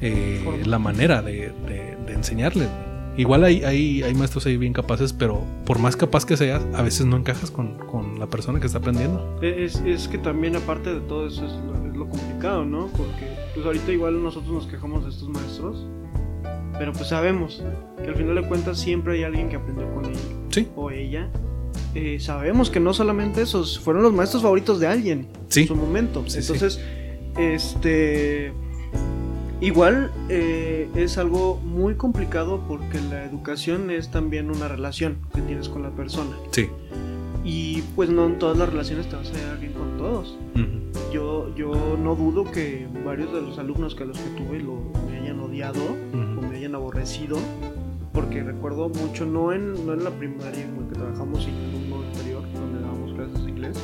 [0.00, 2.68] eh, la manera de, de, de enseñarles.
[3.16, 6.82] Igual hay, hay, hay maestros ahí bien capaces, pero por más capaz que seas, a
[6.82, 9.38] veces no encajas con, con la persona que está aprendiendo.
[9.42, 12.86] Es, es que también aparte de todo eso es lo, es lo complicado, ¿no?
[12.96, 15.86] Porque pues ahorita igual nosotros nos quejamos de estos maestros,
[16.78, 17.62] pero pues sabemos
[18.02, 20.16] que al final de cuentas siempre hay alguien que aprendió con él
[20.50, 21.28] Sí, o ella.
[21.94, 25.76] Eh, sabemos que no solamente esos fueron los maestros favoritos de alguien sí, en su
[25.76, 26.24] momento.
[26.26, 26.52] Sí, sí.
[26.52, 26.80] Entonces,
[27.36, 28.52] este
[29.62, 35.68] igual eh, es algo muy complicado porque la educación es también una relación que tienes
[35.68, 36.36] con la persona.
[36.50, 36.68] sí.
[37.44, 40.38] Y pues no en todas las relaciones te vas a llevar bien con todos.
[40.54, 44.76] Ujú, Yo, yo no dudo que varios de los alumnos que los que tuve lo,
[45.10, 46.46] me hayan odiado o ujú.
[46.48, 47.36] me hayan aborrecido.
[48.12, 51.92] Porque recuerdo mucho, no en, no en la primaria en la que trabajamos, sino en
[51.92, 53.78] uno anterior, donde dábamos clases de inglés,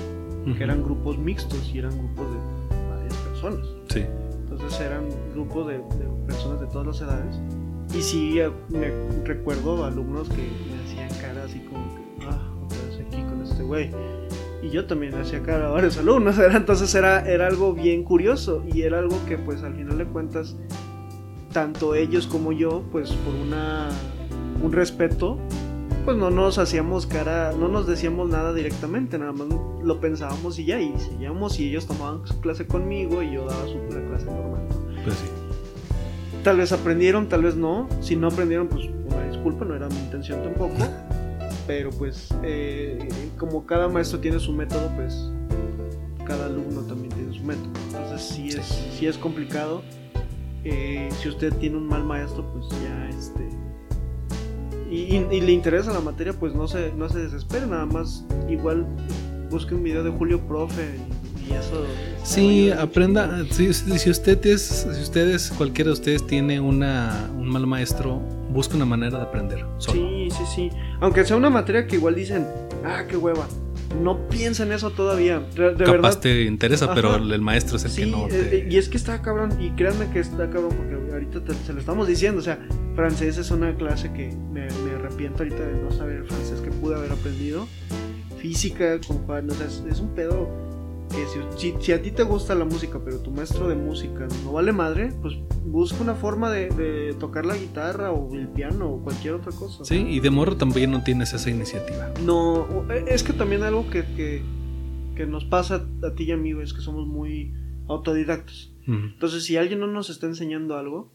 [0.56, 3.66] que eran grupos mixtos y eran grupos de varias personas.
[3.88, 4.04] Sí,
[4.44, 5.02] Entonces eran
[5.38, 7.40] grupos de, de personas de todas las edades.
[7.94, 8.92] Y sí, me
[9.24, 13.62] recuerdo alumnos que me hacían cara así como que, ah, otra vez aquí con este
[13.62, 13.90] güey.
[14.62, 16.36] Y yo también hacía cara a varios alumnos.
[16.54, 20.56] Entonces era, era algo bien curioso y era algo que pues al final de cuentas,
[21.52, 23.88] tanto ellos como yo, pues por una,
[24.62, 25.38] un respeto,
[26.04, 29.48] pues no nos hacíamos cara, no nos decíamos nada directamente, nada más
[29.82, 33.66] lo pensábamos y ya, y seguíamos y ellos tomaban su clase conmigo y yo daba
[33.66, 34.57] su clase normal.
[35.08, 35.26] Pues sí.
[36.44, 37.88] Tal vez aprendieron, tal vez no.
[38.00, 40.74] Si no aprendieron, pues una disculpa, no era mi intención tampoco.
[41.66, 45.30] Pero pues eh, como cada maestro tiene su método, pues
[46.24, 47.70] cada alumno también tiene su método.
[47.88, 48.64] Entonces sí es,
[48.98, 49.82] sí es complicado.
[50.64, 53.48] Eh, si usted tiene un mal maestro, pues ya este...
[54.90, 58.24] Y, y- y le interesa la materia, pues no se, no se desespere, nada más
[58.48, 58.86] igual
[59.50, 60.94] busque un video de Julio Profe
[61.48, 61.84] y, eso...
[62.24, 63.44] Sí, aprenda.
[63.50, 68.16] Si, si- si usted es, si ustedes, cualquiera de ustedes tiene una, un mal maestro,
[68.50, 69.64] busca una manera de aprender.
[69.78, 70.00] Solo.
[70.00, 70.70] Sí, sí, sí.
[71.00, 72.46] Aunque sea una materia que igual dicen,
[72.84, 73.46] ah, qué hueva.
[74.02, 75.38] No piensa en eso todavía.
[75.56, 76.18] De, Capaz verdad.
[76.20, 78.26] te interesa, pero el maestro es el Sí, que no.
[78.26, 81.40] eh, te- eh, y es que está cabrón, y créanme que está cabrón, porque ahorita
[81.44, 82.58] te- se lo estamos diciendo, o sea,
[82.94, 86.96] francés es una clase que me, me arrepiento ahorita de no saber francés que pude
[86.96, 87.66] haber aprendido.
[88.38, 90.48] Física, con Juan, o sea, es, es un pedo
[91.56, 94.52] si, si- si a ti te gusta la música, pero tu maestro de música no
[94.52, 95.34] vale madre, pues
[95.64, 99.84] busca una forma de, de tocar la guitarra o el piano o cualquier otra cosa.
[99.84, 102.10] Sí, y de morro también no tienes esa iniciativa.
[102.24, 102.66] No,
[103.06, 104.42] es que también algo que, que,
[105.16, 107.52] que nos pasa a ti y a mí, es que somos muy
[107.88, 108.72] autodidactos.
[108.86, 108.96] Ujú.
[109.14, 111.10] Entonces, si alguien no nos está enseñando algo,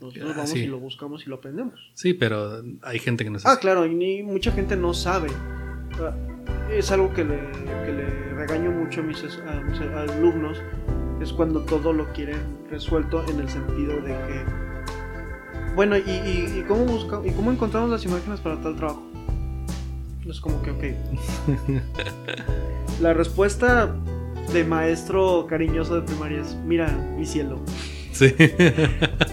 [0.00, 0.58] nosotros Ah, vamos sí.
[0.60, 1.74] y lo buscamos y lo aprendemos.
[1.94, 5.28] Sí, pero hay gente que no es Ah, claro, y ni, mucha gente no sabe.
[6.70, 7.38] Es algo que le,
[7.86, 10.60] que le regaño mucho a mis, a mis alumnos,
[11.20, 12.40] es cuando todo lo quieren
[12.70, 14.44] resuelto en el sentido de que,
[15.74, 19.02] bueno, ¿y, y, y cómo, busca, ¿y cómo encontramos las imágenes para tal trabajo?
[20.28, 20.84] Es como que, ok.
[23.00, 23.94] La respuesta
[24.52, 27.60] de maestro cariñoso de primaria es, mira, mi cielo,
[28.12, 28.34] Sí.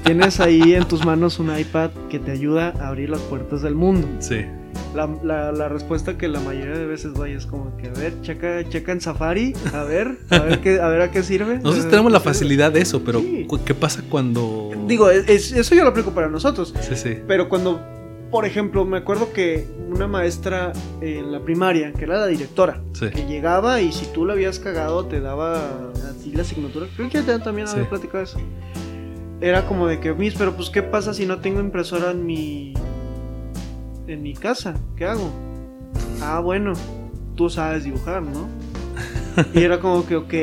[0.03, 3.75] tienes ahí en tus manos un iPad que te ayuda a abrir las puertas del
[3.75, 4.07] mundo.
[4.19, 4.45] sí.
[4.95, 8.13] La, la- la respuesta que la mayoría de veces doy es como que, a ver,
[8.21, 11.55] checa, checa en Safari, a ver, a ver, qué, a ver a qué sirve.
[11.59, 13.47] Nosotros tenemos la facilidad de eso, pero Sí.
[13.65, 14.69] ¿qué pasa cuando.
[14.88, 17.17] Digo, es- es- eso yo lo aplico para nosotros, Sí, sí.
[17.28, 17.82] pero cuando,
[18.30, 23.09] por ejemplo, me acuerdo que una maestra en la primaria, que era la directora, Sí.
[23.09, 26.86] que llegaba y si tú la habías cagado te daba así la asignatura.
[26.95, 28.39] Creo que ya también había platicado eso.
[29.41, 32.74] Era como de que, Miss, pero pues ¿qué pasa si no tengo impresora en mi
[34.07, 34.75] en mi casa?
[34.95, 35.31] ¿Qué hago?
[36.21, 36.73] Ah, bueno,
[37.35, 38.47] tú sabes dibujar, ¿no?
[39.53, 40.33] Y era como que, ok,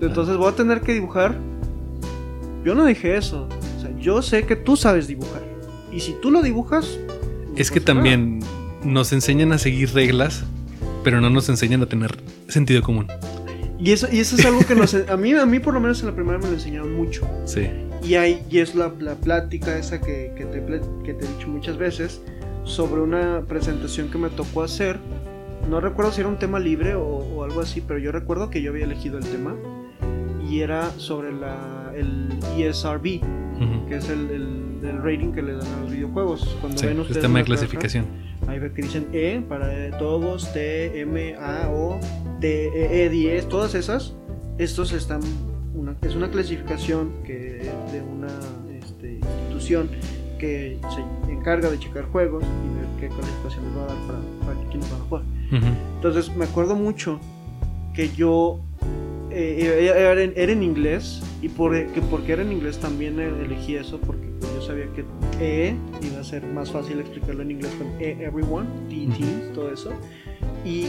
[0.00, 1.36] entonces voy a tener que dibujar.
[2.64, 3.48] Yo no dije eso.
[3.78, 5.42] O sea, yo sé que tú sabes dibujar.
[5.90, 6.98] Y si tú lo dibujas...
[7.08, 8.04] no Es que pasa nada.
[8.04, 8.40] también
[8.84, 10.44] nos enseñan a seguir reglas,
[11.02, 12.18] pero no nos enseñan a tener
[12.48, 13.06] sentido común.
[13.78, 16.00] Y eso, y eso es algo que nos, a mí, a mí por lo menos
[16.00, 17.26] en la primaria me lo enseñaron mucho.
[17.46, 17.66] Sí.
[18.02, 20.62] Y, hay, y es la, la plática esa que, que, te,
[21.04, 22.20] que te he dicho muchas veces
[22.64, 24.98] sobre una presentación que me tocó hacer.
[25.68, 28.62] No recuerdo si era un tema libre o, o algo así, pero yo recuerdo que
[28.62, 29.54] yo había elegido el tema.
[30.48, 33.86] Y era sobre la, el ESRB, Ujú.
[33.88, 36.56] que es el, el- el rating que le dan a los videojuegos.
[36.60, 38.06] Cuando Sí, ven ustedes sistema de caja, clasificación.
[38.48, 42.00] Ahí ve que dicen E para todos, T, M, A, O,
[42.40, 44.14] T, E, E, 10, todas esas.
[44.56, 45.20] Estos están.
[45.74, 48.28] Una, es una clasificación que de una
[48.80, 49.90] este, institución
[50.40, 54.70] que se encarga de checar juegos y ver qué calificaciones va a dar para, para
[54.70, 55.22] quienes van a jugar.
[55.52, 55.66] Ujú.
[55.96, 57.20] Entonces me acuerdo mucho
[57.94, 58.58] que yo
[59.30, 63.76] eh, era, en, era en inglés y por, que porque era en inglés también elegí
[63.76, 65.04] eso porque pues, yo sabía que
[65.40, 69.12] E iba a ser más fácil explicarlo en inglés con E everyone, T Ujú.
[69.16, 69.92] teams, todo eso.
[70.64, 70.86] Y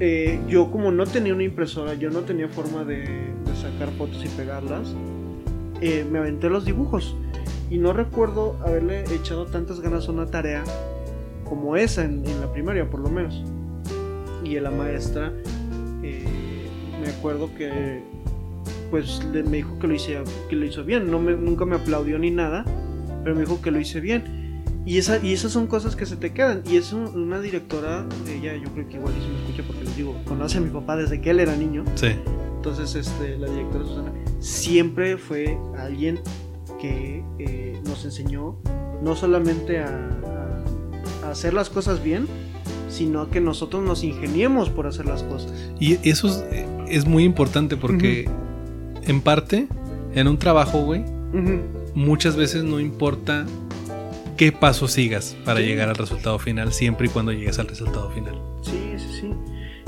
[0.00, 4.24] eh, yo como no tenía una impresora, yo no tenía forma de, de sacar fotos
[4.24, 4.94] y pegarlas,
[5.80, 7.16] eh, me aventé los dibujos.
[7.70, 10.62] Y no recuerdo haberle echado tantas ganas a una tarea
[11.44, 13.42] como esa en, en la primaria, por lo menos.
[14.44, 15.32] Y la maestra,
[16.02, 16.24] eh,
[17.02, 18.02] me acuerdo que
[18.90, 21.10] pues le- me dijo que lo hice que lo hizo bien.
[21.10, 22.64] No me- nunca me aplaudió ni nada,
[23.22, 24.62] pero me dijo que lo hice bien.
[24.86, 26.62] Y, esa, y esas son cosas que se te quedan.
[26.70, 29.84] Y es un- una directora, ella yo creo que igual y se me escucha porque
[29.84, 31.84] les digo, conoce a mi papá desde que él era niño.
[31.94, 32.08] Sí.
[32.56, 36.20] Entonces, este, la directora Susana siempre fue alguien
[36.84, 38.56] que eh, nos enseñó
[39.02, 42.26] no solamente a, a- a hacer las cosas bien,
[42.88, 45.52] sino que nosotros nos ingeniemos por hacer las cosas.
[45.80, 46.44] Y eso es,
[46.88, 48.28] es muy importante porque,
[49.06, 49.66] en parte,
[50.14, 51.00] en un trabajo, güey,
[51.32, 51.60] Ujú.
[51.94, 53.46] muchas veces no importa
[54.36, 55.66] qué paso sigas para Sí.
[55.66, 58.34] llegar al resultado final, siempre y cuando llegues al resultado final.
[58.62, 59.30] Sí, sí, sí.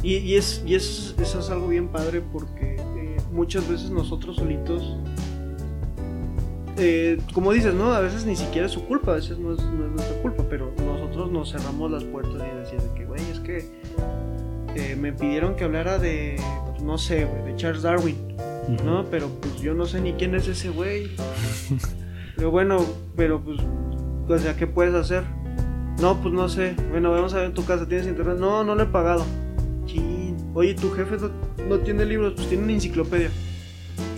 [0.02, 4.36] Y, y es, y es- eso es algo bien padre porque eh, muchas veces nosotros
[4.36, 4.96] solitos
[6.78, 7.92] eh, como dices, ¿no?
[7.92, 10.44] A veces ni siquiera es su culpa, a veces no es, no es nuestra culpa,
[10.48, 13.68] pero nosotros nos cerramos las puertas y decíamos que, güey, es que
[14.74, 16.36] eh, me pidieron que hablara de,
[16.70, 18.16] pues, no sé, güey, de Charles Darwin,
[18.84, 19.04] ¿no?
[19.10, 21.10] Pero pues yo no sé ni quién es ese güey.
[22.36, 22.84] Pero bueno,
[23.16, 23.58] pero pues,
[24.28, 25.24] o sea, ¿qué puedes hacer?
[26.02, 26.76] No, pues no sé.
[26.90, 28.36] Bueno, vamos a ver en tu casa, ¿tienes internet?
[28.38, 29.24] No, no lo he pagado.
[29.86, 30.36] Chin.
[30.52, 31.30] Oye, tu jefe no,
[31.66, 33.30] no tiene libros, pues tiene una enciclopedia.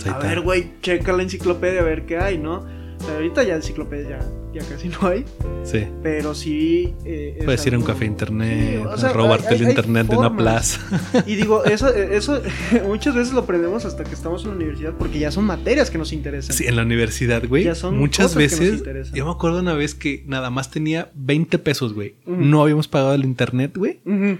[0.04, 0.28] Ahí A está.
[0.28, 2.66] ver, güey, checa la enciclopedia a ver qué hay, ¿no?
[3.00, 4.18] O sea, ahorita ya enciclopedia
[4.52, 5.24] ya, ya casi no hay,
[5.62, 5.84] Sí.
[6.02, 6.94] pero sí...
[7.04, 9.68] eh, es Puedes ir a un café internet, Sí, o sea, robarte hay- el hay
[9.70, 10.80] internet de una plaza.
[11.24, 12.42] Y digo, eso, eso
[12.88, 15.98] muchas veces lo aprendemos hasta que estamos en la universidad porque ya son materias que
[15.98, 16.56] nos interesan.
[16.56, 17.62] Sí, en la universidad, güey.
[17.62, 18.78] Ya son Muchas cosas que nos veces.
[18.78, 19.14] interesan.
[19.14, 22.16] Yo me acuerdo una vez que nada más tenía 20 pesos, güey.
[22.26, 24.00] No habíamos pagado el internet, güey.
[24.04, 24.38] Ujú.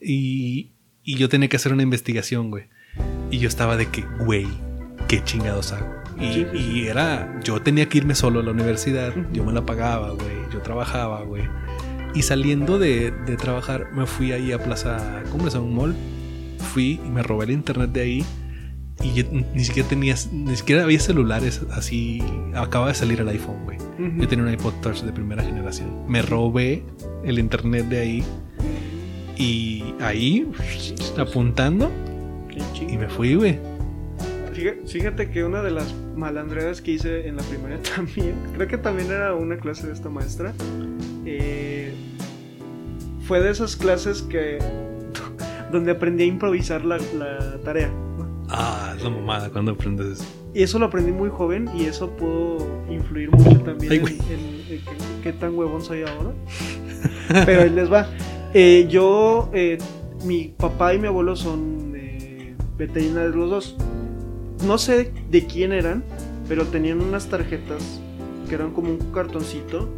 [0.00, 0.70] Y,
[1.02, 2.66] y yo tenía que hacer una investigación, güey.
[3.32, 4.46] Y yo estaba de que, güey,
[5.08, 5.86] qué chingados hago.
[6.20, 9.26] Y, Sí, sí, y era, yo tenía que irme solo a la universidad, Ujú.
[9.32, 11.44] yo me la pagaba, güey, yo trabajaba, güey.
[12.14, 15.94] Y saliendo de, de trabajar, me fui ahí a Plaza Cumbres, a un mall.
[16.72, 18.24] Fui y me robé el internet de ahí.
[19.04, 22.20] Y yo ni siquiera tenía, ni siquiera había celulares así.
[22.56, 23.76] Acaba de salir el iPhone, güey.
[23.78, 24.22] Ujú.
[24.22, 25.88] Yo tenía un iPod Touch de primera generación.
[26.08, 26.82] Me robé
[27.24, 28.24] el internet de ahí.
[29.36, 30.50] Y ahí,
[31.16, 31.90] apuntando,
[32.90, 33.58] y me fui, güey.
[34.86, 39.10] Fíjate, que una de las malandreras que hice en la primaria también, creo que también
[39.10, 40.52] era una clase de esta maestra,
[41.24, 41.92] eh,
[43.26, 44.58] fue de esas clases que
[45.72, 47.88] donde aprendí a improvisar la, la tarea.
[47.88, 48.26] ¿no?
[48.48, 50.24] Ah, es la mamada cuando aprendes eso.
[50.54, 52.56] Y eso lo aprendí muy joven y eso pudo
[52.90, 54.14] influir mucho también Ay, en, güey.
[54.30, 54.92] en- en qué,
[55.22, 56.32] qué tan huevón soy ahora.
[57.46, 58.08] Pero ahí les va.
[58.54, 59.76] Eh, yo, eh,
[60.24, 63.76] mi papá y mi abuelo son eh, veterinarios los dos.
[64.64, 66.02] No sé de quién eran,
[66.48, 68.00] pero tenían unas tarjetas
[68.48, 69.88] que eran como un cartoncito.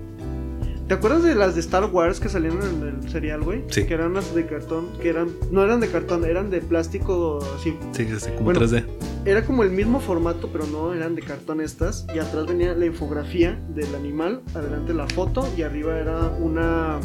[0.87, 3.63] ¿Te acuerdas de las de Star Wars que salían en el serial, güey?
[3.69, 3.87] Sí.
[3.87, 7.77] Que eran las de cartón, que eran, no eran de cartón, eran de plástico así
[7.93, 8.85] Sí, sí, sí, como Bueno, 3D.
[9.25, 12.07] era como el mismo formato, pero no eran de cartón estas.
[12.13, 16.99] Y atrás venía la infografía del animal, adelante la foto y arriba era una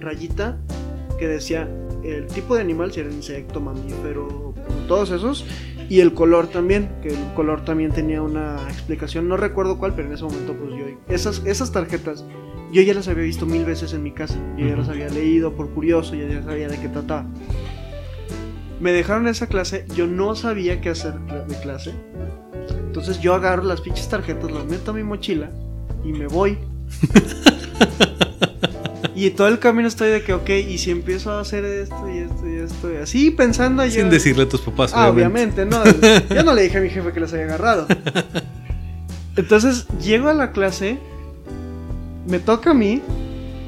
[0.00, 0.58] rayita
[1.20, 1.68] que decía
[2.02, 4.54] el tipo de animal, si era insecto, mamífero,
[4.88, 5.44] todos esos.
[5.88, 9.28] Y el color también, que el color también tenía una explicación.
[9.28, 10.86] No recuerdo cuál, pero en ese momento pues yo...
[11.08, 12.24] Esas, esas tarjetas
[12.70, 14.38] yo ya las había visto mil veces en mi casa.
[14.56, 17.26] Yo ya las había leído por curioso, ya, ya sabía de qué trataba.
[18.80, 21.94] Me dejaron esa clase, yo no sabía qué hacer de clase.
[22.86, 25.50] Entonces yo agarro las pinches tarjetas, las meto a mi mochila
[26.04, 26.58] y me voy.
[29.26, 32.18] y todo el camino estoy de que, ok, y si empiezo a hacer esto y
[32.18, 33.90] esto y esto y así pensando yo.
[33.90, 35.62] Sin decirle a tus papás, Ah, obviamente.
[35.62, 36.34] obviamente, no.
[36.34, 37.86] Yo no le dije a mi jefe que las había agarrado.
[39.36, 40.98] Entonces llego a la clase,
[42.26, 43.00] me toca a mí,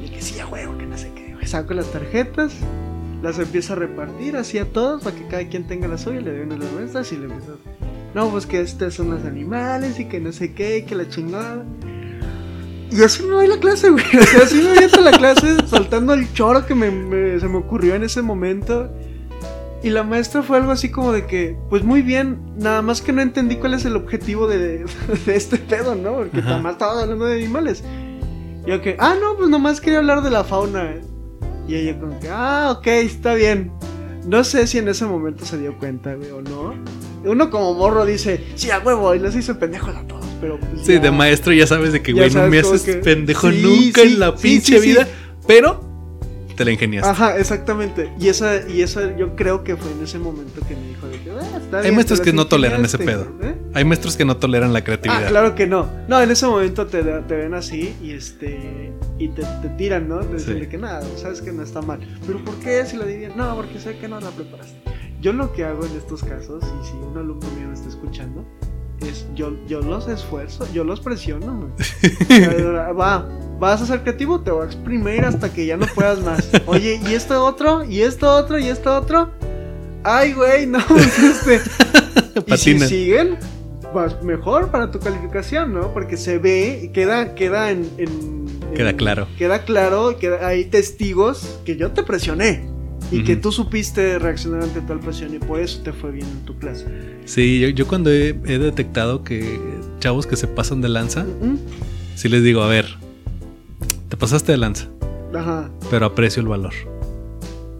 [0.04, 1.34] y que sí, a huevo, que no sé qué.
[1.46, 2.52] Saco las tarjetas,
[3.22, 6.32] las empiezo a repartir así a todos para que cada quien tenga la suya, le
[6.32, 7.58] doy una de las nuestras y le empiezo.
[8.14, 11.08] No, pues que estos son los animales y que no sé qué, y que la
[11.08, 11.64] chingada.
[12.90, 14.04] Y así me voy a la clase, güey.
[14.04, 17.46] O sea, así me voy a la clase soltando el choro que me- me- se
[17.48, 18.90] me ocurrió en ese momento.
[19.82, 23.12] Y la maestra fue algo así como de que, pues muy bien, nada más que
[23.12, 24.84] no entendí cuál es el objetivo de,
[25.26, 26.14] de este pedo, ¿no?
[26.16, 27.82] Porque nada más estaba hablando de animales.
[28.66, 30.96] Y yo que, ah, no, pues nomás quería hablar de la fauna.
[31.66, 33.72] Y ella como que, ah, ok, está bien.
[34.26, 36.74] No sé si en ese momento se dio cuenta, güey, o no.
[37.24, 40.82] Uno como morro dice, sí, a huevo, y les hizo pendejos a todos, pero pues
[40.86, 41.00] Sí, ya.
[41.00, 44.08] de maestro ya sabes de que, güey, no me haces que- pendejo Sí, nunca sí,
[44.14, 45.06] en la pinche vida.
[45.46, 45.88] Pero
[46.56, 47.08] te la ingeniaste.
[47.10, 48.12] Ajá, exactamente.
[48.20, 51.18] Y esa, y esa yo creo que fue en ese momento que me dijo de
[51.18, 53.32] que, ah, está Hay bien, maestros que no toleran ese pedo.
[53.42, 53.54] ¿eh?
[53.72, 55.24] Hay maestros que no toleran la creatividad.
[55.24, 55.88] Ah, claro que no.
[56.06, 60.18] No, en ese momento te, te ven así y este y te, te tiran, ¿no?
[60.18, 60.70] De decirle Sí.
[60.70, 62.00] que nada, sabes que no está mal.
[62.26, 63.32] Pero ¿por qué si la dividían?
[63.36, 64.74] No, porque sé que no la preparaste.
[65.22, 68.44] Yo lo que hago en estos casos, y si un alumno mío me está escuchando,
[69.02, 71.70] es yo, yo los esfuerzo, yo los presiono.
[72.98, 73.26] Va,
[73.58, 76.48] vas a ser creativo, te voy a exprimir hasta que ya no puedas más.
[76.66, 77.84] Oye, ¿y esto otro?
[77.84, 78.58] ¿Y esto otro?
[78.58, 79.30] ¿Y esto otro?
[80.04, 81.60] Ay, güey, no, pues, este.
[82.46, 83.38] Y si siguen,
[83.94, 85.92] vas mejor para tu calificación, ¿no?
[85.92, 88.40] Porque se ve, queda, queda en, en-
[88.74, 89.26] Queda claro.
[89.36, 92.70] Queda claro, queda, hay testigos que yo te presioné.
[93.12, 96.44] Y que tú supiste reaccionar ante tal presión y por eso te fue bien en
[96.44, 96.86] tu clase.
[97.24, 99.58] Sí, yo, yo cuando he, he detectado que
[99.98, 101.56] chavos que se pasan de lanza, ¿Mm?
[102.14, 102.86] sí les digo, a ver,
[104.08, 104.88] te pasaste de lanza,
[105.34, 105.70] Ajá.
[105.90, 106.72] pero aprecio el valor.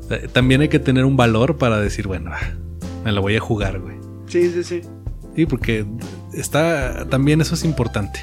[0.09, 2.41] Sea, También hay que tener un valor para decir, bueno, ah,
[3.05, 3.97] me la voy a jugar, güey.
[4.27, 4.81] Sí, sí, sí.
[5.37, 5.87] Sí, porque
[6.35, 7.07] está.
[7.09, 8.21] También eso es importante.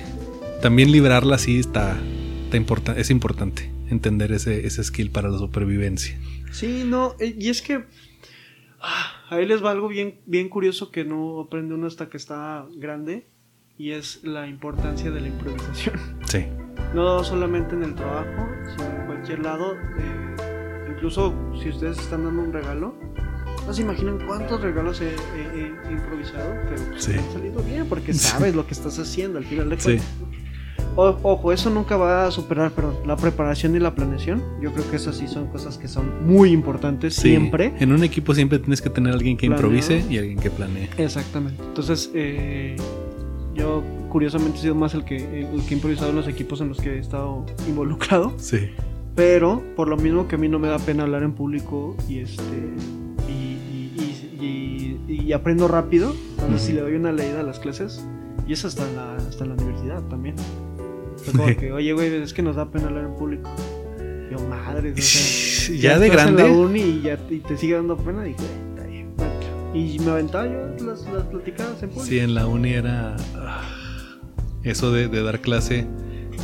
[0.62, 1.96] También librarla así está.
[2.44, 3.72] está importa- es importante.
[3.90, 6.20] Entender ese, ese skill para la supervivencia.
[6.52, 7.86] Sí, no, eh, y es que
[8.82, 12.66] ah, ahí les va algo bien, bien curioso que no aprende uno hasta que está
[12.76, 13.28] grande
[13.78, 15.96] y es la importancia de la improvisación.
[16.28, 16.46] Sí.
[16.94, 19.74] No solamente en el trabajo, sino en cualquier lado.
[19.76, 20.36] eh,
[20.90, 22.96] incluso si ustedes están dando un regalo,
[23.66, 27.14] no se imaginan cuántos regalos he, he- he improvisado, pero pues, Sí.
[27.14, 28.20] han salido bien porque Sí.
[28.20, 29.84] sabes lo que estás haciendo al final de Sí.
[29.86, 30.08] cuentas.
[30.22, 30.47] O-
[30.98, 34.42] ojo, eso nunca va a superar, perdón, la preparación y la planeación.
[34.62, 37.30] Yo creo que esas sí son cosas que son muy importantes Sí.
[37.30, 37.74] siempre.
[37.80, 39.68] En un equipo siempre tienes que tener alguien que Planeado.
[39.68, 40.90] improvise y alguien que planee.
[40.98, 41.62] Exactamente.
[41.64, 42.76] Entonces, eh,
[43.56, 46.70] yo curiosamente he sido más el que, el que he improvisado en los equipos en
[46.70, 48.34] los que he estado involucrado.
[48.38, 48.70] Sí.
[49.16, 52.20] Pero por lo mismo que a mí no me da pena hablar en público y
[52.20, 52.44] este
[55.10, 58.06] y, aprendo rápido, entonces si le doy una leída a las clases,
[58.48, 60.36] y eso hasta en la, hasta en la universidad también.
[61.32, 63.50] Como que, oye, güey, es que nos da pena hablar en público.
[64.32, 66.60] Yo, madre, o sea, ya de estás en la grande.
[66.60, 69.72] uni y, ya, y te sigue dando pena, dije, "Eh, está bien, macho".
[69.78, 72.06] Y me aventaba yo las, las platicadas en público.
[72.08, 73.16] Sí, en la uni era.
[73.36, 73.62] ah,
[74.64, 75.86] Eso de, de dar clase.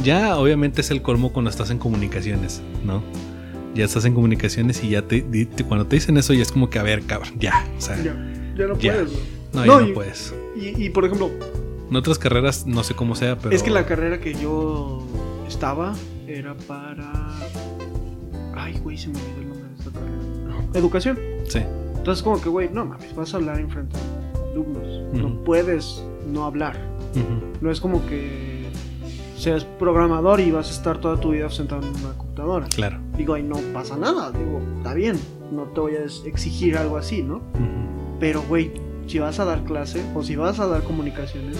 [0.03, 3.03] Ya, obviamente, es el colmo cuando estás en comunicaciones, ¿no?
[3.75, 5.23] Ya estás en comunicaciones y ya te,
[5.67, 7.65] cuando te dicen eso, ya es como que, a ver, cabrón, ya.
[7.77, 8.13] O sea, Ya,
[8.57, 8.93] ya no Ya.
[8.93, 9.11] puedes.
[9.11, 9.23] güey.
[9.53, 10.33] no, No, ya no y- puedes.
[10.55, 11.31] Y, y, por ejemplo,
[11.89, 13.55] En otras carreras, no sé cómo sea, pero.
[13.55, 15.03] Es que la carrera que yo
[15.47, 15.93] estaba
[16.27, 17.29] era para.
[18.55, 20.65] Ay, güey, se me olvidó el nombre de esta carrera.
[20.73, 21.19] Educación.
[21.47, 21.59] Sí.
[21.97, 25.13] Entonces, como que, güey, no mames, vas a hablar en frente de alumnos.
[25.13, 26.77] No puedes no hablar.
[27.61, 28.67] No es como que
[29.37, 32.67] seas programador y vas a estar toda tu vida sentado en una computadora.
[32.67, 32.99] Claro.
[33.17, 34.31] Digo, ahí no pasa nada.
[34.31, 35.19] Digo, está bien.
[35.51, 37.41] No te voy a exigir algo así, ¿no?
[38.19, 38.71] Pero, güey,
[39.07, 41.57] si vas a dar clase o si vas a dar comunicaciones.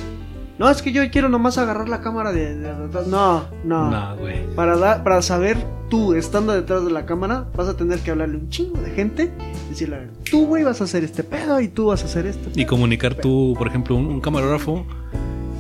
[0.60, 2.56] No, es que yo quiero nomás agarrar la cámara de.
[2.56, 3.90] de- de- no, no.
[3.90, 4.46] No, güey.
[4.56, 5.58] Para, dar- para saber
[5.90, 9.32] tú, estando detrás de la cámara, vas a tener que hablarle un chingo de gente.
[9.70, 12.28] Decirle, a ver, tú, güey, vas a hacer este pedo y tú vas a hacer
[12.28, 14.86] este Y comunicar tú, por ejemplo, un, un camarógrafo,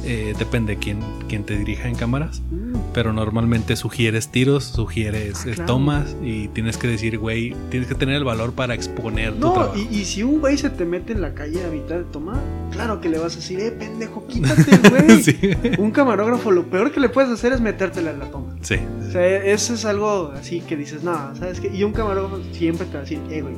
[0.06, 2.62] eh, depende de quién, quién te dirija en cámaras, Mm,
[2.94, 5.66] pero normalmente sugieres tiros, sugieres Ah, claro.
[5.66, 9.54] tomas y tienes que decir, güey, tienes que tener el valor para exponer tu No,
[9.54, 9.76] trabajo.
[9.78, 12.39] y, y si un güey se te mete en la calle a mitad de tomar,
[12.72, 15.24] claro que le vas a decir, eh, pendejo, quítate, güey.
[15.24, 15.38] sí.
[15.78, 18.56] Un camarógrafo, lo peor que le puedes hacer es metértela en la toma.
[18.62, 18.76] Sí.
[19.08, 21.70] O sea, eso es algo así que dices, no, ¿sabes qué?
[21.74, 23.56] Y un camarógrafo siempre te va a decir, eh, güey,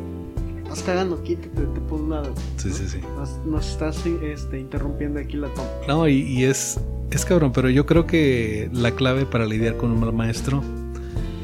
[0.64, 2.34] estás cagando, quítate, te pongo un lado.
[2.58, 3.00] Sí, sí, sí.
[3.18, 5.68] Nos, nos estás este, interrumpiendo aquí la toma.
[5.88, 6.80] No, y, y es,
[7.12, 10.64] es cabrón, pero yo creo que la clave para lidiar con un mal maestro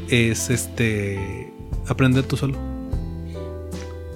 [0.10, 1.52] es este
[1.88, 2.58] aprender tú solo.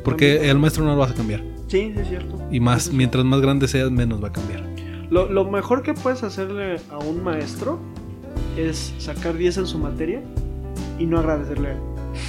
[0.04, 1.42] Porque el maestro no lo vas a cambiar.
[1.68, 2.40] Sí, sí, es cierto.
[2.52, 4.64] Y más, mientras más grande seas, menos va a cambiar.
[5.10, 7.80] Lo, lo mejor que puedes hacerle a un maestro
[8.58, 10.22] es sacar 10 en su materia
[11.00, 11.78] y no agradecerle a él.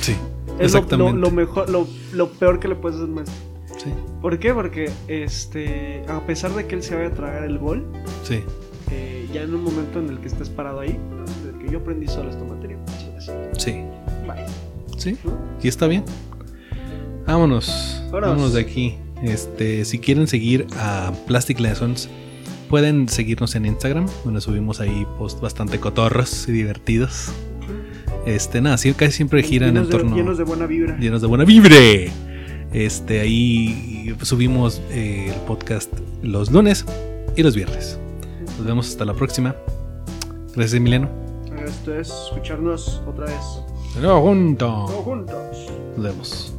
[0.00, 0.12] Sí.
[0.12, 1.12] Es lo- Exactamente.
[1.14, 3.36] Lo, lo mejor, lo, lo peor que le puedes hacer a un maestro.
[3.76, 3.90] Sí.
[4.22, 4.54] ¿Por qué?
[4.54, 7.84] Porque este, a pesar de que él se vaya a tragar el gol,
[8.22, 8.40] Sí.
[8.91, 10.99] Eh, ya en un momento en el que estés parado ahí,
[11.45, 12.78] de que yo aprendí solo esta materia.
[13.57, 13.82] Sí.
[14.26, 14.45] Bye.
[14.97, 15.16] Sí.
[15.62, 16.05] Y está bien.
[17.26, 18.03] Vámonos.
[18.05, 18.28] Vámonos.
[18.30, 18.97] Vámonos de aquí.
[19.22, 22.09] Este, si quieren seguir a Plastic Lessons,
[22.68, 27.32] pueden seguirnos en Instagram, donde subimos ahí posts bastante cotorros y divertidos.
[28.26, 30.99] Este, nada, sí, casi siempre giran llenos en de, torno llenos de buena vibra.
[30.99, 32.11] llenos de buena vibre.
[32.72, 35.92] Este, ahí subimos eh, el podcast
[36.22, 36.84] los lunes
[37.37, 37.99] y los viernes.
[38.57, 39.54] Nos vemos hasta la próxima.
[40.54, 41.08] Gracias, Emiliano.
[41.64, 43.62] Esto es escucharnos otra vez.
[43.95, 44.91] De nuevo juntos.
[44.91, 45.66] Todos juntos.
[45.96, 46.55] Nos vemos.